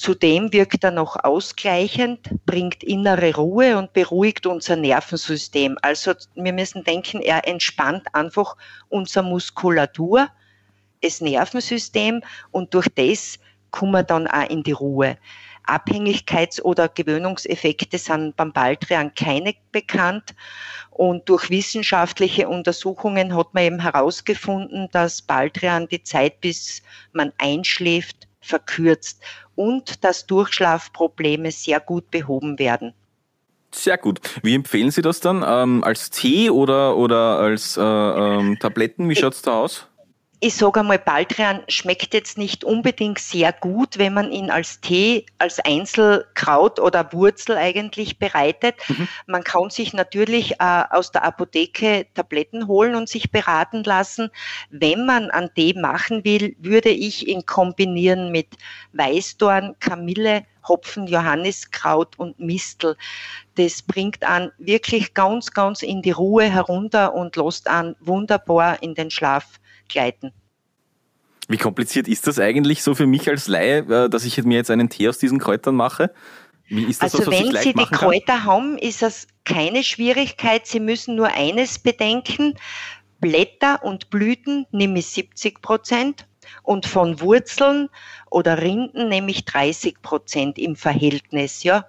Zudem 0.03 0.53
wirkt 0.53 0.83
er 0.83 0.91
noch 0.91 1.15
ausgleichend, 1.23 2.29
bringt 2.45 2.83
innere 2.83 3.37
Ruhe 3.37 3.79
und 3.79 3.93
beruhigt 3.93 4.47
unser 4.47 4.75
Nervensystem. 4.75 5.79
Also 5.81 6.15
wir 6.35 6.53
müssen 6.53 6.83
denken, 6.83 7.21
er 7.21 7.47
entspannt 7.47 8.13
einfach 8.13 8.57
unsere 8.89 9.25
Muskulatur, 9.25 10.27
das 11.03 11.21
Nervensystem 11.21 12.21
und 12.51 12.75
durch 12.75 12.89
das 12.97 13.39
kommen 13.71 13.93
wir 13.93 14.03
dann 14.03 14.27
auch 14.27 14.51
in 14.51 14.65
die 14.65 14.73
Ruhe. 14.73 15.19
Abhängigkeits- 15.69 16.61
oder 16.61 16.89
Gewöhnungseffekte 16.89 17.97
sind 17.97 18.35
beim 18.37 18.53
Baldrian 18.53 19.15
keine 19.15 19.55
bekannt. 19.71 20.35
Und 20.91 21.29
durch 21.29 21.49
wissenschaftliche 21.49 22.49
Untersuchungen 22.49 23.37
hat 23.37 23.55
man 23.55 23.63
eben 23.63 23.79
herausgefunden, 23.79 24.89
dass 24.91 25.23
Baldrian 25.23 25.87
die 25.87 26.03
Zeit, 26.03 26.41
bis 26.41 26.83
man 27.13 27.33
einschläft, 27.39 28.27
verkürzt 28.43 29.23
und 29.55 30.05
dass 30.05 30.27
Durchschlafprobleme 30.27 31.51
sehr 31.51 31.81
gut 31.81 32.11
behoben 32.11 32.59
werden. 32.59 32.95
Sehr 33.75 33.97
gut. 33.97 34.21
Wie 34.43 34.55
empfehlen 34.55 34.91
Sie 34.91 35.01
das 35.01 35.21
dann? 35.21 35.43
Ähm, 35.47 35.83
als 35.83 36.11
Tee 36.11 36.51
oder, 36.51 36.97
oder 36.97 37.39
als 37.39 37.77
äh, 37.79 37.83
ähm, 37.83 38.59
Tabletten? 38.59 39.09
Wie 39.09 39.17
schaut's 39.17 39.41
da 39.41 39.53
aus? 39.53 39.89
Ich 40.45 40.57
sage 40.57 40.81
einmal, 40.81 40.99
Baldrian 40.99 41.63
schmeckt 41.69 42.15
jetzt 42.15 42.37
nicht 42.37 42.65
unbedingt 42.65 43.21
sehr 43.21 43.53
gut, 43.53 43.99
wenn 43.99 44.13
man 44.13 44.33
ihn 44.33 44.51
als 44.51 44.81
Tee, 44.81 45.25
als 45.39 45.61
Einzelkraut 45.61 46.81
oder 46.81 47.13
Wurzel 47.13 47.57
eigentlich 47.57 48.19
bereitet. 48.19 48.75
Mhm. 48.89 49.07
Man 49.29 49.45
kann 49.45 49.71
sich 49.71 49.93
natürlich 49.93 50.55
äh, 50.59 50.83
aus 50.91 51.13
der 51.13 51.23
Apotheke 51.23 52.07
Tabletten 52.15 52.67
holen 52.67 52.97
und 52.97 53.09
sich 53.09 53.31
beraten 53.31 53.85
lassen. 53.85 54.31
Wenn 54.71 55.07
man 55.07 55.31
einen 55.31 55.55
Tee 55.55 55.75
machen 55.75 56.25
will, 56.25 56.57
würde 56.59 56.89
ich 56.89 57.29
ihn 57.29 57.47
kombinieren 57.47 58.33
mit 58.33 58.49
Weißdorn, 58.95 59.77
Kamille, 59.79 60.45
Hopfen, 60.67 61.07
Johanniskraut 61.07 62.19
und 62.19 62.41
Mistel. 62.41 62.97
Das 63.55 63.81
bringt 63.81 64.25
an 64.25 64.51
wirklich 64.59 65.15
ganz, 65.15 65.53
ganz 65.53 65.83
in 65.83 66.03
die 66.03 66.11
Ruhe 66.11 66.51
herunter 66.51 67.15
und 67.15 67.37
lässt 67.37 67.69
an 67.69 67.95
wunderbar 68.01 68.83
in 68.83 68.97
den 68.97 69.11
Schlaf 69.13 69.61
gleiten. 69.89 70.33
Wie 71.49 71.59
kompliziert 71.59 72.09
ist 72.09 72.27
das 72.27 72.39
eigentlich 72.39 72.83
so 72.83 72.95
für 72.95 73.07
mich 73.07 73.29
als 73.29 73.49
Laie, 73.49 73.79
äh, 73.79 74.09
dass 74.09 74.25
ich 74.25 74.43
mir 74.45 74.57
jetzt 74.57 74.71
einen 74.71 74.89
Tee 74.89 75.09
aus 75.09 75.19
diesen 75.19 75.39
Kräutern 75.39 75.75
mache? 75.75 76.13
Wie 76.69 76.85
ist 76.85 77.03
das 77.03 77.15
also 77.15 77.31
was 77.31 77.39
wenn 77.39 77.55
Sie 77.57 77.75
die 77.75 77.85
Kräuter 77.85 78.35
kann? 78.35 78.45
haben, 78.45 78.79
ist 78.79 79.03
das 79.03 79.27
keine 79.45 79.83
Schwierigkeit. 79.83 80.67
Sie 80.67 80.81
müssen 80.81 81.17
nur 81.17 81.29
eines 81.29 81.79
bedenken. 81.79 82.55
Blätter 83.21 83.85
und 83.85 84.11
Blüten 84.11 84.67
nehme 84.73 84.99
ich 84.99 85.07
70 85.09 85.61
Prozent 85.61 86.27
und 86.63 86.87
von 86.87 87.21
Wurzeln 87.21 87.89
oder 88.31 88.61
Rinden 88.61 89.09
nehme 89.09 89.31
ich 89.31 89.45
30 89.45 90.03
Prozent 90.03 90.59
im 90.59 90.77
Verhältnis, 90.77 91.63
ja. 91.63 91.87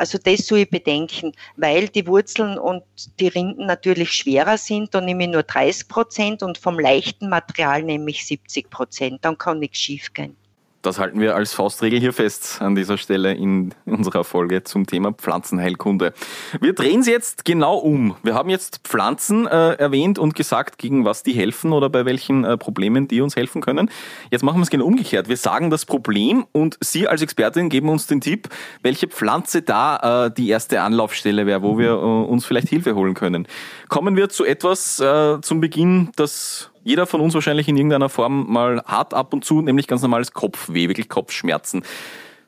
Also 0.00 0.16
das 0.16 0.46
soll 0.46 0.60
ich 0.60 0.70
bedenken, 0.70 1.32
weil 1.56 1.86
die 1.90 2.06
Wurzeln 2.06 2.58
und 2.58 2.82
die 3.20 3.28
Rinden 3.28 3.66
natürlich 3.66 4.10
schwerer 4.14 4.56
sind, 4.56 4.94
dann 4.94 5.04
nehme 5.04 5.24
ich 5.24 5.28
nur 5.28 5.42
30 5.42 5.88
Prozent 5.88 6.42
und 6.42 6.56
vom 6.56 6.80
leichten 6.80 7.28
Material 7.28 7.82
nehme 7.82 8.08
ich 8.08 8.24
70 8.24 8.70
Prozent. 8.70 9.22
Dann 9.26 9.36
kann 9.36 9.58
nichts 9.58 9.76
schiefgehen. 9.76 10.38
Das 10.82 10.98
halten 10.98 11.20
wir 11.20 11.36
als 11.36 11.52
Faustregel 11.52 12.00
hier 12.00 12.14
fest 12.14 12.62
an 12.62 12.74
dieser 12.74 12.96
Stelle 12.96 13.34
in 13.34 13.74
unserer 13.84 14.24
Folge 14.24 14.64
zum 14.64 14.86
Thema 14.86 15.12
Pflanzenheilkunde. 15.12 16.14
Wir 16.58 16.72
drehen 16.72 17.00
es 17.00 17.06
jetzt 17.06 17.44
genau 17.44 17.76
um. 17.76 18.16
Wir 18.22 18.34
haben 18.34 18.48
jetzt 18.48 18.80
Pflanzen 18.84 19.46
äh, 19.46 19.74
erwähnt 19.74 20.18
und 20.18 20.34
gesagt, 20.34 20.78
gegen 20.78 21.04
was 21.04 21.22
die 21.22 21.32
helfen 21.32 21.74
oder 21.74 21.90
bei 21.90 22.06
welchen 22.06 22.44
äh, 22.44 22.56
Problemen 22.56 23.08
die 23.08 23.20
uns 23.20 23.36
helfen 23.36 23.60
können. 23.60 23.90
Jetzt 24.30 24.42
machen 24.42 24.56
wir 24.56 24.62
es 24.62 24.70
genau 24.70 24.86
umgekehrt. 24.86 25.28
Wir 25.28 25.36
sagen 25.36 25.68
das 25.68 25.84
Problem 25.84 26.46
und 26.52 26.78
Sie 26.80 27.06
als 27.06 27.20
Expertin 27.20 27.68
geben 27.68 27.90
uns 27.90 28.06
den 28.06 28.22
Tipp, 28.22 28.48
welche 28.82 29.06
Pflanze 29.06 29.60
da 29.60 30.26
äh, 30.26 30.30
die 30.30 30.48
erste 30.48 30.80
Anlaufstelle 30.80 31.44
wäre, 31.44 31.62
wo 31.62 31.76
wir 31.76 31.90
äh, 31.90 31.94
uns 31.94 32.46
vielleicht 32.46 32.70
Hilfe 32.70 32.94
holen 32.94 33.12
können. 33.12 33.46
Kommen 33.88 34.16
wir 34.16 34.30
zu 34.30 34.46
etwas 34.46 34.98
äh, 34.98 35.42
zum 35.42 35.60
Beginn, 35.60 36.08
das 36.16 36.70
jeder 36.82 37.06
von 37.06 37.20
uns 37.20 37.34
wahrscheinlich 37.34 37.68
in 37.68 37.76
irgendeiner 37.76 38.08
Form 38.08 38.50
mal 38.50 38.82
hat 38.84 39.14
ab 39.14 39.32
und 39.32 39.44
zu, 39.44 39.60
nämlich 39.62 39.86
ganz 39.86 40.02
normales 40.02 40.32
Kopfweh, 40.32 40.88
wirklich 40.88 41.08
Kopfschmerzen. 41.08 41.82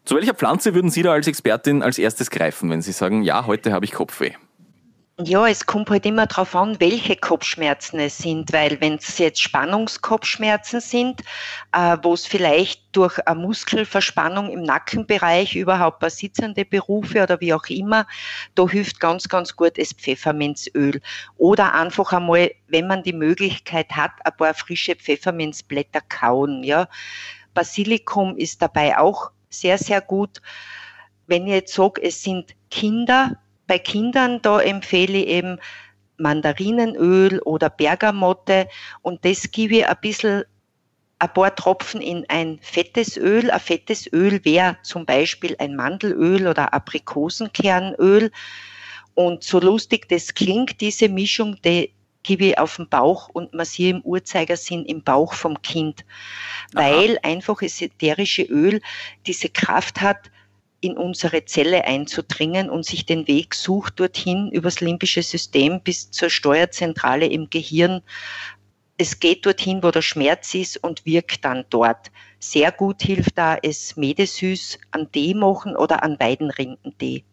Zu 0.04 0.16
welcher 0.16 0.34
Pflanze 0.34 0.74
würden 0.74 0.90
Sie 0.90 1.02
da 1.02 1.12
als 1.12 1.26
Expertin 1.26 1.82
als 1.82 1.98
erstes 1.98 2.30
greifen, 2.30 2.70
wenn 2.70 2.82
Sie 2.82 2.92
sagen, 2.92 3.22
ja, 3.22 3.46
heute 3.46 3.72
habe 3.72 3.84
ich 3.84 3.92
Kopfweh? 3.92 4.32
Ja, 5.20 5.46
es 5.46 5.66
kommt 5.66 5.90
halt 5.90 6.06
immer 6.06 6.26
darauf 6.26 6.56
an, 6.56 6.80
welche 6.80 7.16
Kopfschmerzen 7.16 8.00
es 8.00 8.16
sind, 8.16 8.50
weil 8.52 8.80
wenn 8.80 8.94
es 8.94 9.18
jetzt 9.18 9.42
Spannungskopfschmerzen 9.42 10.80
sind, 10.80 11.20
äh, 11.72 11.98
wo 12.02 12.14
es 12.14 12.26
vielleicht 12.26 12.96
durch 12.96 13.18
eine 13.26 13.38
Muskelverspannung 13.38 14.50
im 14.50 14.62
Nackenbereich 14.62 15.54
überhaupt 15.54 15.98
bei 16.00 16.08
sitzende 16.08 16.64
Berufe 16.64 17.22
oder 17.22 17.38
wie 17.42 17.52
auch 17.52 17.66
immer, 17.66 18.06
da 18.54 18.66
hilft 18.66 19.00
ganz, 19.00 19.28
ganz 19.28 19.54
gut 19.54 19.76
das 19.76 19.92
Pfefferminzöl. 19.92 21.00
Oder 21.36 21.74
einfach 21.74 22.12
einmal, 22.14 22.50
wenn 22.68 22.86
man 22.86 23.02
die 23.02 23.12
Möglichkeit 23.12 23.90
hat, 23.92 24.12
ein 24.24 24.36
paar 24.38 24.54
frische 24.54 24.96
Pfefferminzblätter 24.96 26.00
kauen, 26.08 26.64
ja. 26.64 26.88
Basilikum 27.52 28.36
ist 28.38 28.62
dabei 28.62 28.96
auch 28.96 29.30
sehr, 29.50 29.76
sehr 29.76 30.00
gut. 30.00 30.40
Wenn 31.26 31.46
ich 31.46 31.52
jetzt 31.52 31.74
sage, 31.74 32.02
es 32.02 32.22
sind 32.22 32.54
Kinder, 32.70 33.36
bei 33.72 33.78
Kindern, 33.78 34.42
da 34.42 34.60
empfehle 34.60 35.16
ich 35.16 35.28
eben 35.28 35.58
Mandarinenöl 36.18 37.38
oder 37.38 37.70
Bergamotte 37.70 38.68
und 39.00 39.24
das 39.24 39.50
gebe 39.50 39.76
ich 39.76 39.88
ein 39.88 39.96
bisschen 40.02 40.44
ein 41.18 41.32
paar 41.32 41.56
Tropfen 41.56 42.02
in 42.02 42.26
ein 42.28 42.58
fettes 42.60 43.16
Öl. 43.16 43.50
Ein 43.50 43.60
fettes 43.60 44.12
Öl 44.12 44.44
wäre 44.44 44.76
zum 44.82 45.06
Beispiel 45.06 45.56
ein 45.58 45.74
Mandelöl 45.74 46.48
oder 46.48 46.74
Aprikosenkernöl. 46.74 48.30
Und 49.14 49.42
so 49.42 49.58
lustig 49.58 50.06
das 50.10 50.34
klingt, 50.34 50.82
diese 50.82 51.08
Mischung, 51.08 51.56
die 51.64 51.94
gebe 52.24 52.44
ich 52.44 52.58
auf 52.58 52.76
den 52.76 52.90
Bauch 52.90 53.30
und 53.30 53.54
massiere 53.54 53.96
im 53.96 54.02
Uhrzeigersinn 54.02 54.84
im 54.84 55.02
Bauch 55.02 55.32
vom 55.32 55.62
Kind, 55.62 56.04
weil 56.74 57.12
Aha. 57.22 57.30
einfach 57.30 57.60
das 57.62 57.80
ätherische 57.80 58.42
Öl 58.42 58.82
diese 59.26 59.48
Kraft 59.48 60.02
hat, 60.02 60.30
in 60.82 60.98
unsere 60.98 61.44
Zelle 61.46 61.84
einzudringen 61.84 62.68
und 62.68 62.84
sich 62.84 63.06
den 63.06 63.26
Weg 63.28 63.54
sucht 63.54 64.00
dorthin 64.00 64.50
übers 64.50 64.80
limbische 64.80 65.22
System 65.22 65.80
bis 65.80 66.10
zur 66.10 66.28
Steuerzentrale 66.28 67.26
im 67.26 67.48
Gehirn. 67.48 68.02
Es 68.98 69.20
geht 69.20 69.46
dorthin, 69.46 69.82
wo 69.82 69.90
der 69.90 70.02
Schmerz 70.02 70.54
ist 70.54 70.82
und 70.82 71.06
wirkt 71.06 71.44
dann 71.44 71.64
dort. 71.70 72.10
Sehr 72.40 72.72
gut 72.72 73.00
hilft 73.02 73.38
da 73.38 73.56
es 73.62 73.96
Medesüß 73.96 74.78
an 74.90 75.10
Tee 75.10 75.34
machen 75.34 75.76
oder 75.76 76.02
an 76.02 76.18
Weidenrindentee. 76.18 77.24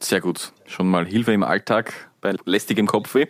Sehr 0.00 0.20
gut. 0.20 0.52
Schon 0.66 0.88
mal 0.88 1.06
Hilfe 1.06 1.32
im 1.32 1.44
Alltag 1.44 2.10
bei 2.20 2.34
lästigem 2.44 2.86
Kopfweh. 2.86 3.26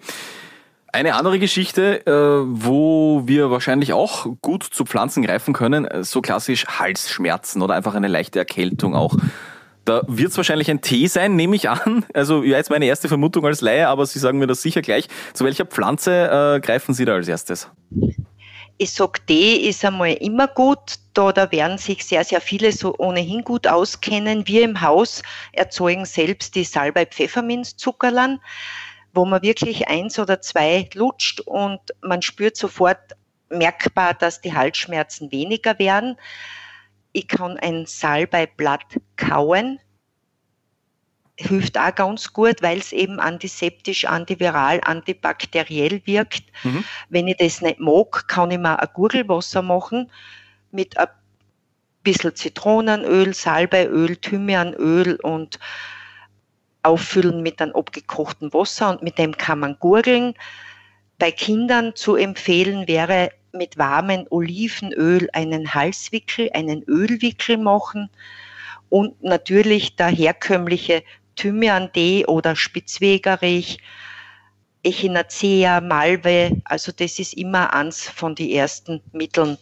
Eine 0.92 1.14
andere 1.14 1.38
Geschichte, 1.38 2.05
äh, 2.07 2.11
wo 2.46 3.22
wir 3.26 3.50
wahrscheinlich 3.50 3.92
auch 3.92 4.26
gut 4.42 4.64
zu 4.64 4.85
Pflanzen 4.85 5.22
greifen 5.22 5.55
können, 5.55 5.85
äh, 5.85 6.03
so 6.03 6.20
klassisch 6.20 6.66
Halsschmerzen 6.66 7.62
oder 7.62 7.74
einfach 7.74 7.94
eine 7.94 8.09
leichte 8.09 8.40
Erkältung 8.40 8.96
auch. 8.96 9.14
Da 9.85 10.03
wird 10.09 10.31
es 10.31 10.37
wahrscheinlich 10.37 10.70
ein 10.70 10.81
Tee 10.81 11.07
sein, 11.07 11.37
nehme 11.37 11.57
ich 11.57 11.68
an. 11.68 12.05
Also 12.12 12.42
ja, 12.42 12.57
jetzt 12.57 12.70
meine 12.70 12.87
erste 12.87 13.09
Vermutung 13.09 13.46
als 13.46 13.61
Laie, 13.61 13.88
aber 13.88 14.05
Sie 14.05 14.18
sagen 14.18 14.38
mir 14.38 14.46
das 14.46 14.62
sicher 14.62 14.83
gleich. 14.83 15.07
Zu 15.33 15.44
welcher 15.44 15.64
Pflanze 15.64 16.57
äh, 16.57 16.61
greifen 16.61 16.92
Sie 16.92 17.05
da 17.05 17.14
als 17.14 17.29
erstes? 17.29 17.68
Ich 18.76 18.92
sag, 18.92 19.26
Tee 19.26 19.57
ist 19.68 19.85
einmal 19.85 20.14
immer 20.14 20.48
gut. 20.48 20.94
Da, 21.14 21.33
da 21.33 21.53
werden 21.53 21.79
sich 21.79 22.05
sehr, 22.05 22.24
sehr 22.24 22.40
viele 22.40 22.72
so 22.72 22.96
ohnehin 22.98 23.42
gut 23.42 23.66
auskennen. 23.66 24.46
Wir 24.46 24.62
im 24.64 24.81
Haus 24.81 25.22
erzeugen 25.53 26.05
selbst 26.05 26.55
die 26.55 26.64
Salbei-Pfefferminzzuckerlern 26.64 28.40
wo 29.12 29.24
man 29.24 29.42
wirklich 29.42 29.88
eins 29.88 30.18
oder 30.18 30.40
zwei 30.40 30.88
lutscht 30.94 31.40
und 31.40 31.80
man 32.02 32.22
spürt 32.22 32.56
sofort 32.56 33.16
merkbar, 33.48 34.14
dass 34.14 34.40
die 34.40 34.54
Halsschmerzen 34.54 35.32
weniger 35.32 35.78
werden. 35.78 36.16
Ich 37.12 37.26
kann 37.26 37.58
ein 37.58 37.86
Salbeiblatt 37.86 39.00
kauen, 39.16 39.80
hilft 41.36 41.78
auch 41.78 41.94
ganz 41.94 42.32
gut, 42.32 42.62
weil 42.62 42.78
es 42.78 42.92
eben 42.92 43.18
antiseptisch, 43.18 44.04
antiviral, 44.04 44.80
antibakteriell 44.84 46.02
wirkt. 46.04 46.44
Mhm. 46.62 46.84
Wenn 47.08 47.28
ich 47.28 47.38
das 47.38 47.62
nicht 47.62 47.80
mag, 47.80 48.28
kann 48.28 48.50
ich 48.50 48.58
mir 48.58 48.78
ein 48.78 48.88
Gurgelwasser 48.92 49.62
machen 49.62 50.10
mit 50.70 50.98
ein 50.98 51.08
bisschen 52.02 52.36
Zitronenöl, 52.36 53.34
Salbeiöl, 53.34 54.16
Thymianöl 54.16 55.16
und 55.16 55.58
auffüllen 56.82 57.42
mit 57.42 57.60
einem 57.60 57.74
abgekochten 57.74 58.52
Wasser 58.52 58.90
und 58.90 59.02
mit 59.02 59.18
dem 59.18 59.36
kann 59.36 59.60
man 59.60 59.76
gurgeln. 59.78 60.34
Bei 61.18 61.30
Kindern 61.30 61.94
zu 61.94 62.16
empfehlen 62.16 62.88
wäre 62.88 63.30
mit 63.52 63.76
warmem 63.76 64.26
Olivenöl 64.30 65.28
einen 65.32 65.74
Halswickel, 65.74 66.50
einen 66.54 66.82
Ölwickel 66.84 67.58
machen 67.58 68.08
und 68.88 69.22
natürlich 69.22 69.96
der 69.96 70.08
herkömmliche 70.08 71.02
Thymian-D 71.36 72.26
oder 72.26 72.56
Spitzwegerich, 72.56 73.78
Echinacea, 74.82 75.80
Malve, 75.80 76.62
also 76.64 76.92
das 76.92 77.18
ist 77.18 77.34
immer 77.34 77.72
eins 77.74 78.08
von 78.08 78.34
den 78.34 78.50
ersten 78.50 79.02
Mitteln. 79.12 79.58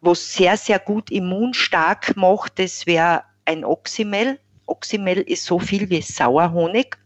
Was 0.00 0.34
sehr, 0.34 0.56
sehr 0.56 0.78
gut 0.78 1.10
immunstark 1.10 2.16
macht, 2.16 2.58
das 2.58 2.86
wäre 2.86 3.24
ein 3.44 3.64
Oxymel. 3.64 4.38
Oxymel 4.68 5.18
ist 5.18 5.44
so 5.44 5.58
viel 5.58 5.88
wie 5.90 6.02
Sauerhonig, 6.02 6.96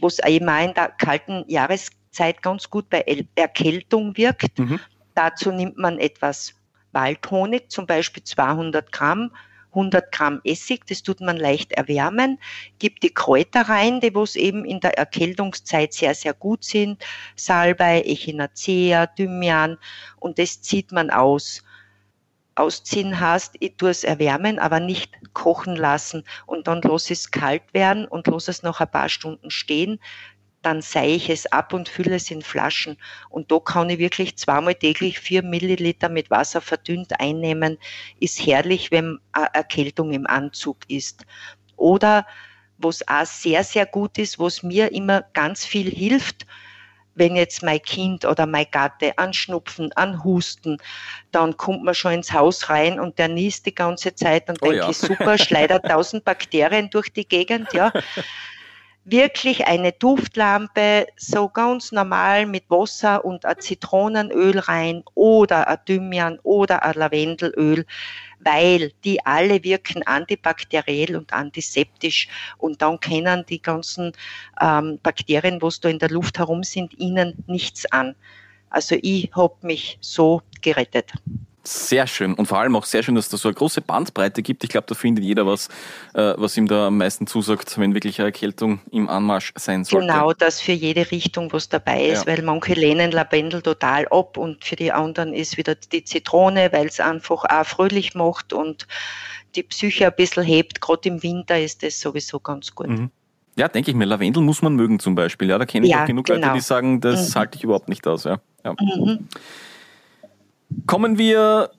was 0.00 0.20
auch 0.20 0.28
in 0.28 0.46
der 0.46 0.94
kalten 0.98 1.44
Jahreszeit 1.48 2.42
ganz 2.42 2.68
gut 2.70 2.88
bei 2.90 3.04
Erkältung 3.34 4.16
wirkt. 4.16 4.58
Mhm. 4.58 4.80
Dazu 5.14 5.52
nimmt 5.52 5.78
man 5.78 5.98
etwas 5.98 6.54
Waldhonig, 6.92 7.70
zum 7.70 7.86
Beispiel 7.86 8.22
200 8.22 8.90
Gramm, 8.92 9.30
100 9.70 10.12
Gramm 10.12 10.40
Essig, 10.44 10.86
das 10.86 11.02
tut 11.02 11.20
man 11.20 11.36
leicht 11.36 11.72
erwärmen, 11.72 12.38
gibt 12.78 13.02
die 13.02 13.12
Kräuter 13.12 13.62
rein, 13.62 14.00
die 14.00 14.14
was 14.14 14.36
eben 14.36 14.64
in 14.64 14.78
der 14.78 14.96
Erkältungszeit 14.96 15.92
sehr, 15.92 16.14
sehr 16.14 16.32
gut 16.32 16.64
sind, 16.64 17.04
Salbei, 17.34 18.02
Echinacea, 18.02 19.06
Thymian 19.06 19.76
und 20.20 20.38
das 20.38 20.62
zieht 20.62 20.92
man 20.92 21.10
aus. 21.10 21.63
Ausziehen 22.56 23.18
heißt, 23.18 23.56
ich 23.60 23.76
tue 23.76 23.90
es 23.90 24.04
erwärmen, 24.04 24.58
aber 24.58 24.80
nicht 24.80 25.12
kochen 25.32 25.76
lassen 25.76 26.24
und 26.46 26.68
dann 26.68 26.82
lasse 26.82 27.12
es 27.12 27.30
kalt 27.30 27.62
werden 27.72 28.06
und 28.06 28.26
lasse 28.26 28.50
es 28.50 28.62
noch 28.62 28.80
ein 28.80 28.90
paar 28.90 29.08
Stunden 29.08 29.50
stehen 29.50 29.98
dann 30.64 30.80
sei 30.80 31.10
ich 31.10 31.28
es 31.28 31.46
ab 31.46 31.72
und 31.72 31.88
fülle 31.88 32.16
es 32.16 32.30
in 32.30 32.42
Flaschen. 32.42 32.96
Und 33.28 33.52
da 33.52 33.58
kann 33.58 33.90
ich 33.90 33.98
wirklich 33.98 34.36
zweimal 34.36 34.74
täglich 34.74 35.20
vier 35.20 35.42
Milliliter 35.42 36.08
mit 36.08 36.30
Wasser 36.30 36.60
verdünnt 36.60 37.20
einnehmen. 37.20 37.78
Ist 38.18 38.44
herrlich, 38.44 38.90
wenn 38.90 39.18
Erkältung 39.52 40.12
im 40.12 40.26
Anzug 40.26 40.78
ist. 40.88 41.26
Oder 41.76 42.26
was 42.78 43.06
auch 43.06 43.26
sehr, 43.26 43.62
sehr 43.62 43.86
gut 43.86 44.18
ist, 44.18 44.38
was 44.38 44.62
mir 44.62 44.92
immer 44.92 45.22
ganz 45.34 45.64
viel 45.64 45.90
hilft, 45.90 46.46
wenn 47.14 47.36
jetzt 47.36 47.62
mein 47.62 47.80
Kind 47.80 48.24
oder 48.24 48.46
mein 48.46 48.66
Gatte 48.70 49.16
anschnupfen, 49.18 49.92
anhusten, 49.92 50.78
dann 51.32 51.56
kommt 51.56 51.84
man 51.84 51.94
schon 51.94 52.12
ins 52.12 52.32
Haus 52.32 52.68
rein 52.68 52.98
und 53.00 53.18
der 53.18 53.28
niest 53.28 53.66
die 53.66 53.74
ganze 53.74 54.14
Zeit 54.14 54.48
und 54.48 54.58
oh 54.62 54.66
denke 54.66 54.78
ja. 54.78 54.90
ich, 54.90 54.98
super, 54.98 55.38
schleudert 55.38 55.84
tausend 55.86 56.24
Bakterien 56.24 56.90
durch 56.90 57.12
die 57.12 57.26
Gegend, 57.26 57.72
ja. 57.72 57.92
wirklich 59.04 59.66
eine 59.66 59.92
Duftlampe 59.92 61.06
so 61.16 61.48
ganz 61.48 61.92
normal 61.92 62.46
mit 62.46 62.64
Wasser 62.70 63.24
und 63.24 63.44
ein 63.44 63.60
Zitronenöl 63.60 64.58
rein 64.58 65.02
oder 65.14 65.68
ein 65.68 65.78
Thymian 65.84 66.38
oder 66.42 66.82
ein 66.82 66.94
Lavendelöl, 66.94 67.84
weil 68.40 68.92
die 69.04 69.24
alle 69.24 69.62
wirken 69.62 70.02
antibakteriell 70.06 71.16
und 71.16 71.32
antiseptisch 71.32 72.28
und 72.58 72.80
dann 72.80 72.98
können 72.98 73.44
die 73.48 73.60
ganzen 73.60 74.12
ähm, 74.60 74.98
Bakterien, 75.02 75.60
was 75.60 75.80
da 75.80 75.88
in 75.88 75.98
der 75.98 76.10
Luft 76.10 76.38
herum 76.38 76.62
sind, 76.62 76.98
ihnen 76.98 77.44
nichts 77.46 77.84
an. 77.92 78.14
Also 78.70 78.96
ich 79.02 79.30
habe 79.34 79.54
mich 79.62 79.98
so 80.00 80.42
gerettet. 80.62 81.12
Sehr 81.66 82.06
schön 82.06 82.34
und 82.34 82.46
vor 82.46 82.58
allem 82.58 82.76
auch 82.76 82.84
sehr 82.84 83.02
schön, 83.02 83.14
dass 83.14 83.30
da 83.30 83.38
so 83.38 83.48
eine 83.48 83.54
große 83.54 83.80
Bandbreite 83.80 84.42
gibt. 84.42 84.64
Ich 84.64 84.70
glaube, 84.70 84.86
da 84.86 84.94
findet 84.94 85.24
jeder 85.24 85.46
was, 85.46 85.68
äh, 86.12 86.34
was 86.36 86.56
ihm 86.58 86.68
da 86.68 86.88
am 86.88 86.98
meisten 86.98 87.26
zusagt, 87.26 87.78
wenn 87.78 87.94
wirklich 87.94 88.18
eine 88.18 88.26
Erkältung 88.26 88.80
im 88.90 89.08
Anmarsch 89.08 89.52
sein 89.56 89.84
sollte. 89.84 90.06
Genau, 90.06 90.34
das 90.34 90.60
für 90.60 90.72
jede 90.72 91.10
Richtung 91.10 91.50
was 91.54 91.70
dabei 91.70 92.08
ist, 92.08 92.26
ja. 92.26 92.32
weil 92.32 92.42
manche 92.42 92.74
lehnen 92.74 93.12
Lavendel 93.12 93.62
total 93.62 94.06
ab 94.08 94.36
und 94.36 94.62
für 94.62 94.76
die 94.76 94.92
anderen 94.92 95.32
ist 95.32 95.56
wieder 95.56 95.74
die 95.74 96.04
Zitrone, 96.04 96.70
weil 96.72 96.86
es 96.86 97.00
einfach 97.00 97.44
auch 97.44 97.64
fröhlich 97.64 98.14
macht 98.14 98.52
und 98.52 98.86
die 99.54 99.62
Psyche 99.62 100.06
ein 100.08 100.12
bisschen 100.16 100.42
hebt. 100.42 100.82
Gerade 100.82 101.08
im 101.08 101.22
Winter 101.22 101.58
ist 101.58 101.82
das 101.82 101.98
sowieso 101.98 102.40
ganz 102.40 102.74
gut. 102.74 102.88
Mhm. 102.88 103.10
Ja, 103.56 103.68
denke 103.68 103.90
ich 103.90 103.96
mir. 103.96 104.04
Lavendel 104.04 104.42
muss 104.42 104.62
man 104.62 104.74
mögen 104.74 104.98
zum 104.98 105.14
Beispiel. 105.14 105.48
Ja, 105.48 105.58
da 105.58 105.64
kenne 105.64 105.86
ich 105.86 105.92
ja, 105.92 106.02
auch 106.02 106.06
genug 106.06 106.26
genau. 106.26 106.40
Leute, 106.40 106.58
die 106.58 106.60
sagen, 106.60 107.00
das 107.00 107.30
mhm. 107.30 107.38
halte 107.38 107.56
ich 107.56 107.64
überhaupt 107.64 107.88
nicht 107.88 108.06
aus. 108.06 108.24
Ja. 108.24 108.40
ja. 108.64 108.72
Mhm. 108.72 109.28
Kommen 110.86 111.18
wir 111.18 111.70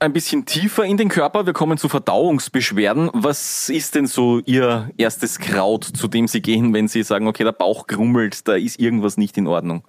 ein 0.00 0.12
bisschen 0.12 0.46
tiefer 0.46 0.84
in 0.84 0.96
den 0.96 1.08
Körper. 1.08 1.46
Wir 1.46 1.52
kommen 1.52 1.76
zu 1.76 1.88
Verdauungsbeschwerden. 1.88 3.10
Was 3.12 3.68
ist 3.68 3.94
denn 3.94 4.06
so 4.06 4.40
Ihr 4.46 4.90
erstes 4.96 5.38
Kraut, 5.38 5.84
zu 5.84 6.08
dem 6.08 6.26
Sie 6.26 6.40
gehen, 6.40 6.72
wenn 6.72 6.88
Sie 6.88 7.02
sagen, 7.02 7.28
okay, 7.28 7.44
der 7.44 7.52
Bauch 7.52 7.86
grummelt, 7.86 8.48
da 8.48 8.54
ist 8.54 8.80
irgendwas 8.80 9.18
nicht 9.18 9.36
in 9.36 9.46
Ordnung? 9.46 9.84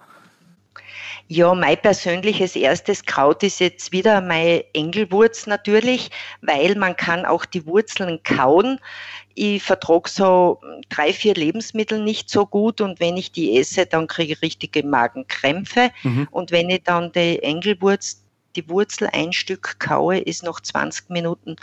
Ja, 1.28 1.54
mein 1.54 1.80
persönliches 1.80 2.56
erstes 2.56 3.06
Kraut 3.06 3.42
ist 3.42 3.60
jetzt 3.60 3.90
wieder 3.90 4.20
meine 4.20 4.64
Engelwurz 4.74 5.46
natürlich, 5.46 6.10
weil 6.42 6.74
man 6.74 6.94
kann 6.94 7.24
auch 7.24 7.46
die 7.46 7.64
Wurzeln 7.64 8.22
kauen. 8.22 8.78
Ich 9.34 9.62
vertrage 9.62 10.10
so 10.10 10.60
drei, 10.90 11.12
vier 11.14 11.32
Lebensmittel 11.32 12.02
nicht 12.02 12.28
so 12.28 12.44
gut 12.44 12.82
und 12.82 13.00
wenn 13.00 13.16
ich 13.16 13.32
die 13.32 13.56
esse, 13.56 13.86
dann 13.86 14.08
kriege 14.08 14.34
ich 14.34 14.42
richtige 14.42 14.86
Magenkrämpfe. 14.86 15.90
Mhm. 16.02 16.28
Und 16.30 16.50
wenn 16.50 16.68
ich 16.68 16.82
dann 16.82 17.12
die 17.12 17.42
Engelwurz 17.42 18.21
die 18.56 18.68
Wurzel 18.68 19.08
ein 19.12 19.32
Stück 19.32 19.78
kaue, 19.78 20.18
ist 20.18 20.42
noch 20.42 20.60
20 20.60 21.10
Minuten 21.10 21.56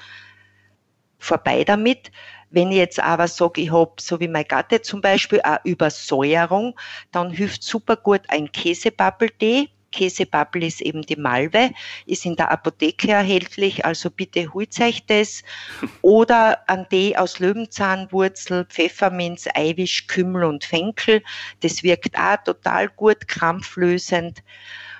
vorbei 1.19 1.63
damit. 1.63 2.11
Wenn 2.49 2.71
ich 2.71 2.77
jetzt 2.77 2.99
aber 2.99 3.27
sage, 3.27 3.61
ich 3.61 3.71
habe, 3.71 3.93
so 3.99 4.19
wie 4.19 4.27
mein 4.27 4.45
Gatte 4.47 4.81
zum 4.81 5.01
Beispiel, 5.01 5.41
eine 5.41 5.59
Übersäuerung, 5.63 6.75
dann 7.11 7.29
hilft 7.29 7.63
super 7.63 7.95
gut 7.95 8.21
ein 8.29 8.51
Käsebubble-Tee. 8.51 9.69
Käsebubble 9.91 10.67
ist 10.67 10.81
eben 10.81 11.01
die 11.01 11.15
Malve, 11.15 11.71
ist 12.05 12.25
in 12.25 12.35
der 12.35 12.51
Apotheke 12.51 13.11
erhältlich, 13.11 13.85
also 13.85 14.11
bitte 14.11 14.53
holt 14.53 14.79
euch 14.79 15.05
das. 15.07 15.43
Oder 16.01 16.59
ein 16.67 16.87
Tee 16.89 17.17
aus 17.17 17.39
Löwenzahnwurzel, 17.39 18.65
Pfefferminz, 18.65 19.47
Eiwisch, 19.55 20.07
Kümmel 20.07 20.43
und 20.43 20.63
Fenkel. 20.63 21.23
Das 21.61 21.83
wirkt 21.83 22.17
auch 22.17 22.37
total 22.43 22.89
gut 22.89 23.27
krampflösend. 23.27 24.43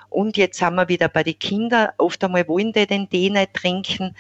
Und 0.10 0.38
jetzt 0.38 0.58
sind 0.58 0.76
wir 0.76 0.88
wieder 0.90 1.08
bei 1.08 1.24
den 1.24 1.38
Kindern. 1.38 1.90
Oft 1.98 2.24
einmal 2.24 2.48
wollen 2.48 2.74
die 2.74 2.88
den 2.88 3.10
Tee 3.10 3.30
nicht 3.30 3.54
trinken. 3.54 4.16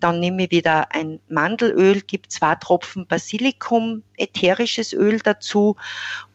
Dann 0.00 0.20
nehme 0.20 0.44
ich 0.44 0.50
wieder 0.50 0.92
ein 0.94 1.20
Mandelöl, 1.28 2.00
gebe 2.02 2.28
zwei 2.28 2.54
Tropfen 2.54 3.06
Basilikum, 3.06 4.02
ätherisches 4.16 4.92
Öl 4.92 5.18
dazu 5.18 5.76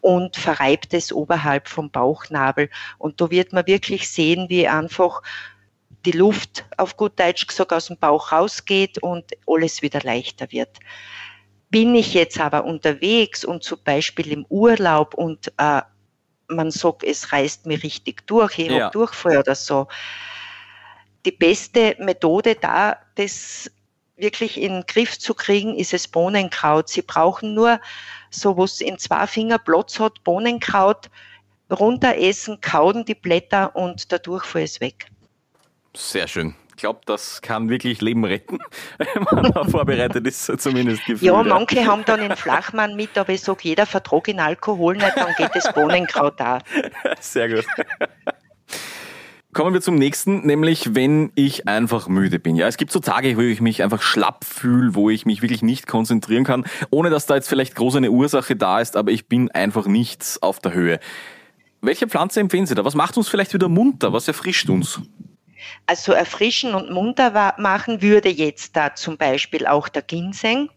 und 0.00 0.36
verreibt 0.36 0.92
es 0.94 1.12
oberhalb 1.12 1.68
vom 1.68 1.90
Bauchnabel. 1.90 2.68
Und 2.98 3.20
da 3.20 3.30
wird 3.30 3.52
man 3.52 3.66
wirklich 3.66 4.08
sehen, 4.08 4.46
wie 4.48 4.68
einfach 4.68 5.22
die 6.04 6.12
Luft 6.12 6.64
auf 6.76 6.96
gut 6.96 7.18
Deutsch 7.18 7.46
gesagt 7.46 7.72
aus 7.72 7.86
dem 7.86 7.96
Bauch 7.96 8.32
rausgeht 8.32 8.98
und 9.02 9.24
alles 9.46 9.82
wieder 9.82 10.00
leichter 10.00 10.50
wird. 10.52 10.78
Bin 11.70 11.94
ich 11.94 12.14
jetzt 12.14 12.40
aber 12.40 12.64
unterwegs 12.64 13.44
und 13.44 13.62
zum 13.62 13.78
Beispiel 13.84 14.32
im 14.32 14.46
Urlaub 14.48 15.14
und 15.14 15.52
äh, 15.58 15.82
man 16.48 16.70
sagt, 16.70 17.04
es 17.04 17.32
reißt 17.32 17.66
mir 17.66 17.82
richtig 17.82 18.26
durch, 18.26 18.58
ich 18.58 18.68
ja. 18.68 18.84
habe 18.84 18.92
Durchfall 18.92 19.38
oder 19.38 19.54
so. 19.54 19.86
Die 21.24 21.32
beste 21.32 21.96
Methode 21.98 22.54
da, 22.54 22.96
das 23.16 23.70
wirklich 24.16 24.60
in 24.60 24.72
den 24.72 24.86
Griff 24.86 25.18
zu 25.18 25.34
kriegen, 25.34 25.76
ist 25.76 25.94
es 25.94 26.08
Bohnenkraut. 26.08 26.88
Sie 26.88 27.02
brauchen 27.02 27.54
nur 27.54 27.80
so, 28.30 28.56
was 28.56 28.80
in 28.80 28.98
zwei 28.98 29.26
Finger 29.26 29.58
Platz 29.58 30.00
hat, 30.00 30.24
Bohnenkraut, 30.24 31.10
runteressen, 31.70 32.60
kauen 32.60 33.04
die 33.04 33.14
Blätter 33.14 33.76
und 33.76 34.10
der 34.10 34.18
Durchfall 34.18 34.62
ist 34.62 34.80
weg. 34.80 35.06
Sehr 35.94 36.26
schön 36.26 36.54
glaube, 36.78 37.00
das 37.06 37.42
kann 37.42 37.68
wirklich 37.68 38.00
Leben 38.00 38.24
retten, 38.24 38.58
wenn 38.98 39.52
man 39.52 39.68
vorbereitet 39.70 40.26
ist, 40.26 40.46
zumindest 40.60 41.04
gefühlt. 41.04 41.22
Ja, 41.22 41.42
manche 41.42 41.86
haben 41.86 42.04
dann 42.04 42.20
einen 42.20 42.36
Flachmann 42.36 42.96
mit, 42.96 43.16
aber 43.18 43.32
ich 43.32 43.42
sage, 43.42 43.60
jeder 43.62 43.86
vertrag 43.86 44.28
in 44.28 44.40
Alkohol 44.40 44.96
nicht, 44.96 45.16
dann 45.16 45.34
geht 45.36 45.50
das 45.54 45.72
Bohnenkraut 45.72 46.38
da. 46.38 46.58
Sehr 47.20 47.48
gut. 47.48 47.66
Kommen 49.54 49.72
wir 49.72 49.80
zum 49.80 49.96
nächsten, 49.96 50.46
nämlich 50.46 50.94
wenn 50.94 51.32
ich 51.34 51.66
einfach 51.66 52.06
müde 52.06 52.38
bin. 52.38 52.54
Ja, 52.54 52.68
es 52.68 52.76
gibt 52.76 52.92
so 52.92 53.00
Tage, 53.00 53.36
wo 53.36 53.40
ich 53.40 53.60
mich 53.60 53.82
einfach 53.82 54.02
schlapp 54.02 54.44
fühle, 54.44 54.94
wo 54.94 55.10
ich 55.10 55.26
mich 55.26 55.42
wirklich 55.42 55.62
nicht 55.62 55.86
konzentrieren 55.86 56.44
kann, 56.44 56.64
ohne 56.90 57.10
dass 57.10 57.26
da 57.26 57.34
jetzt 57.34 57.48
vielleicht 57.48 57.74
groß 57.74 57.96
eine 57.96 58.10
Ursache 58.10 58.56
da 58.56 58.80
ist, 58.80 58.96
aber 58.96 59.10
ich 59.10 59.26
bin 59.26 59.50
einfach 59.50 59.86
nicht 59.86 60.38
auf 60.42 60.60
der 60.60 60.74
Höhe. 60.74 61.00
Welche 61.80 62.08
Pflanze 62.08 62.40
empfehlen 62.40 62.66
Sie 62.66 62.74
da? 62.74 62.84
Was 62.84 62.94
macht 62.94 63.16
uns 63.16 63.28
vielleicht 63.28 63.54
wieder 63.54 63.68
munter? 63.68 64.12
Was 64.12 64.28
erfrischt 64.28 64.68
uns? 64.68 65.00
Also 65.86 66.12
erfrischen 66.12 66.74
und 66.74 66.90
munter 66.90 67.54
machen 67.58 68.02
würde 68.02 68.28
jetzt 68.28 68.76
da 68.76 68.94
zum 68.94 69.16
Beispiel 69.16 69.66
auch 69.66 69.88
der 69.88 70.02
Ginseng. 70.02 70.70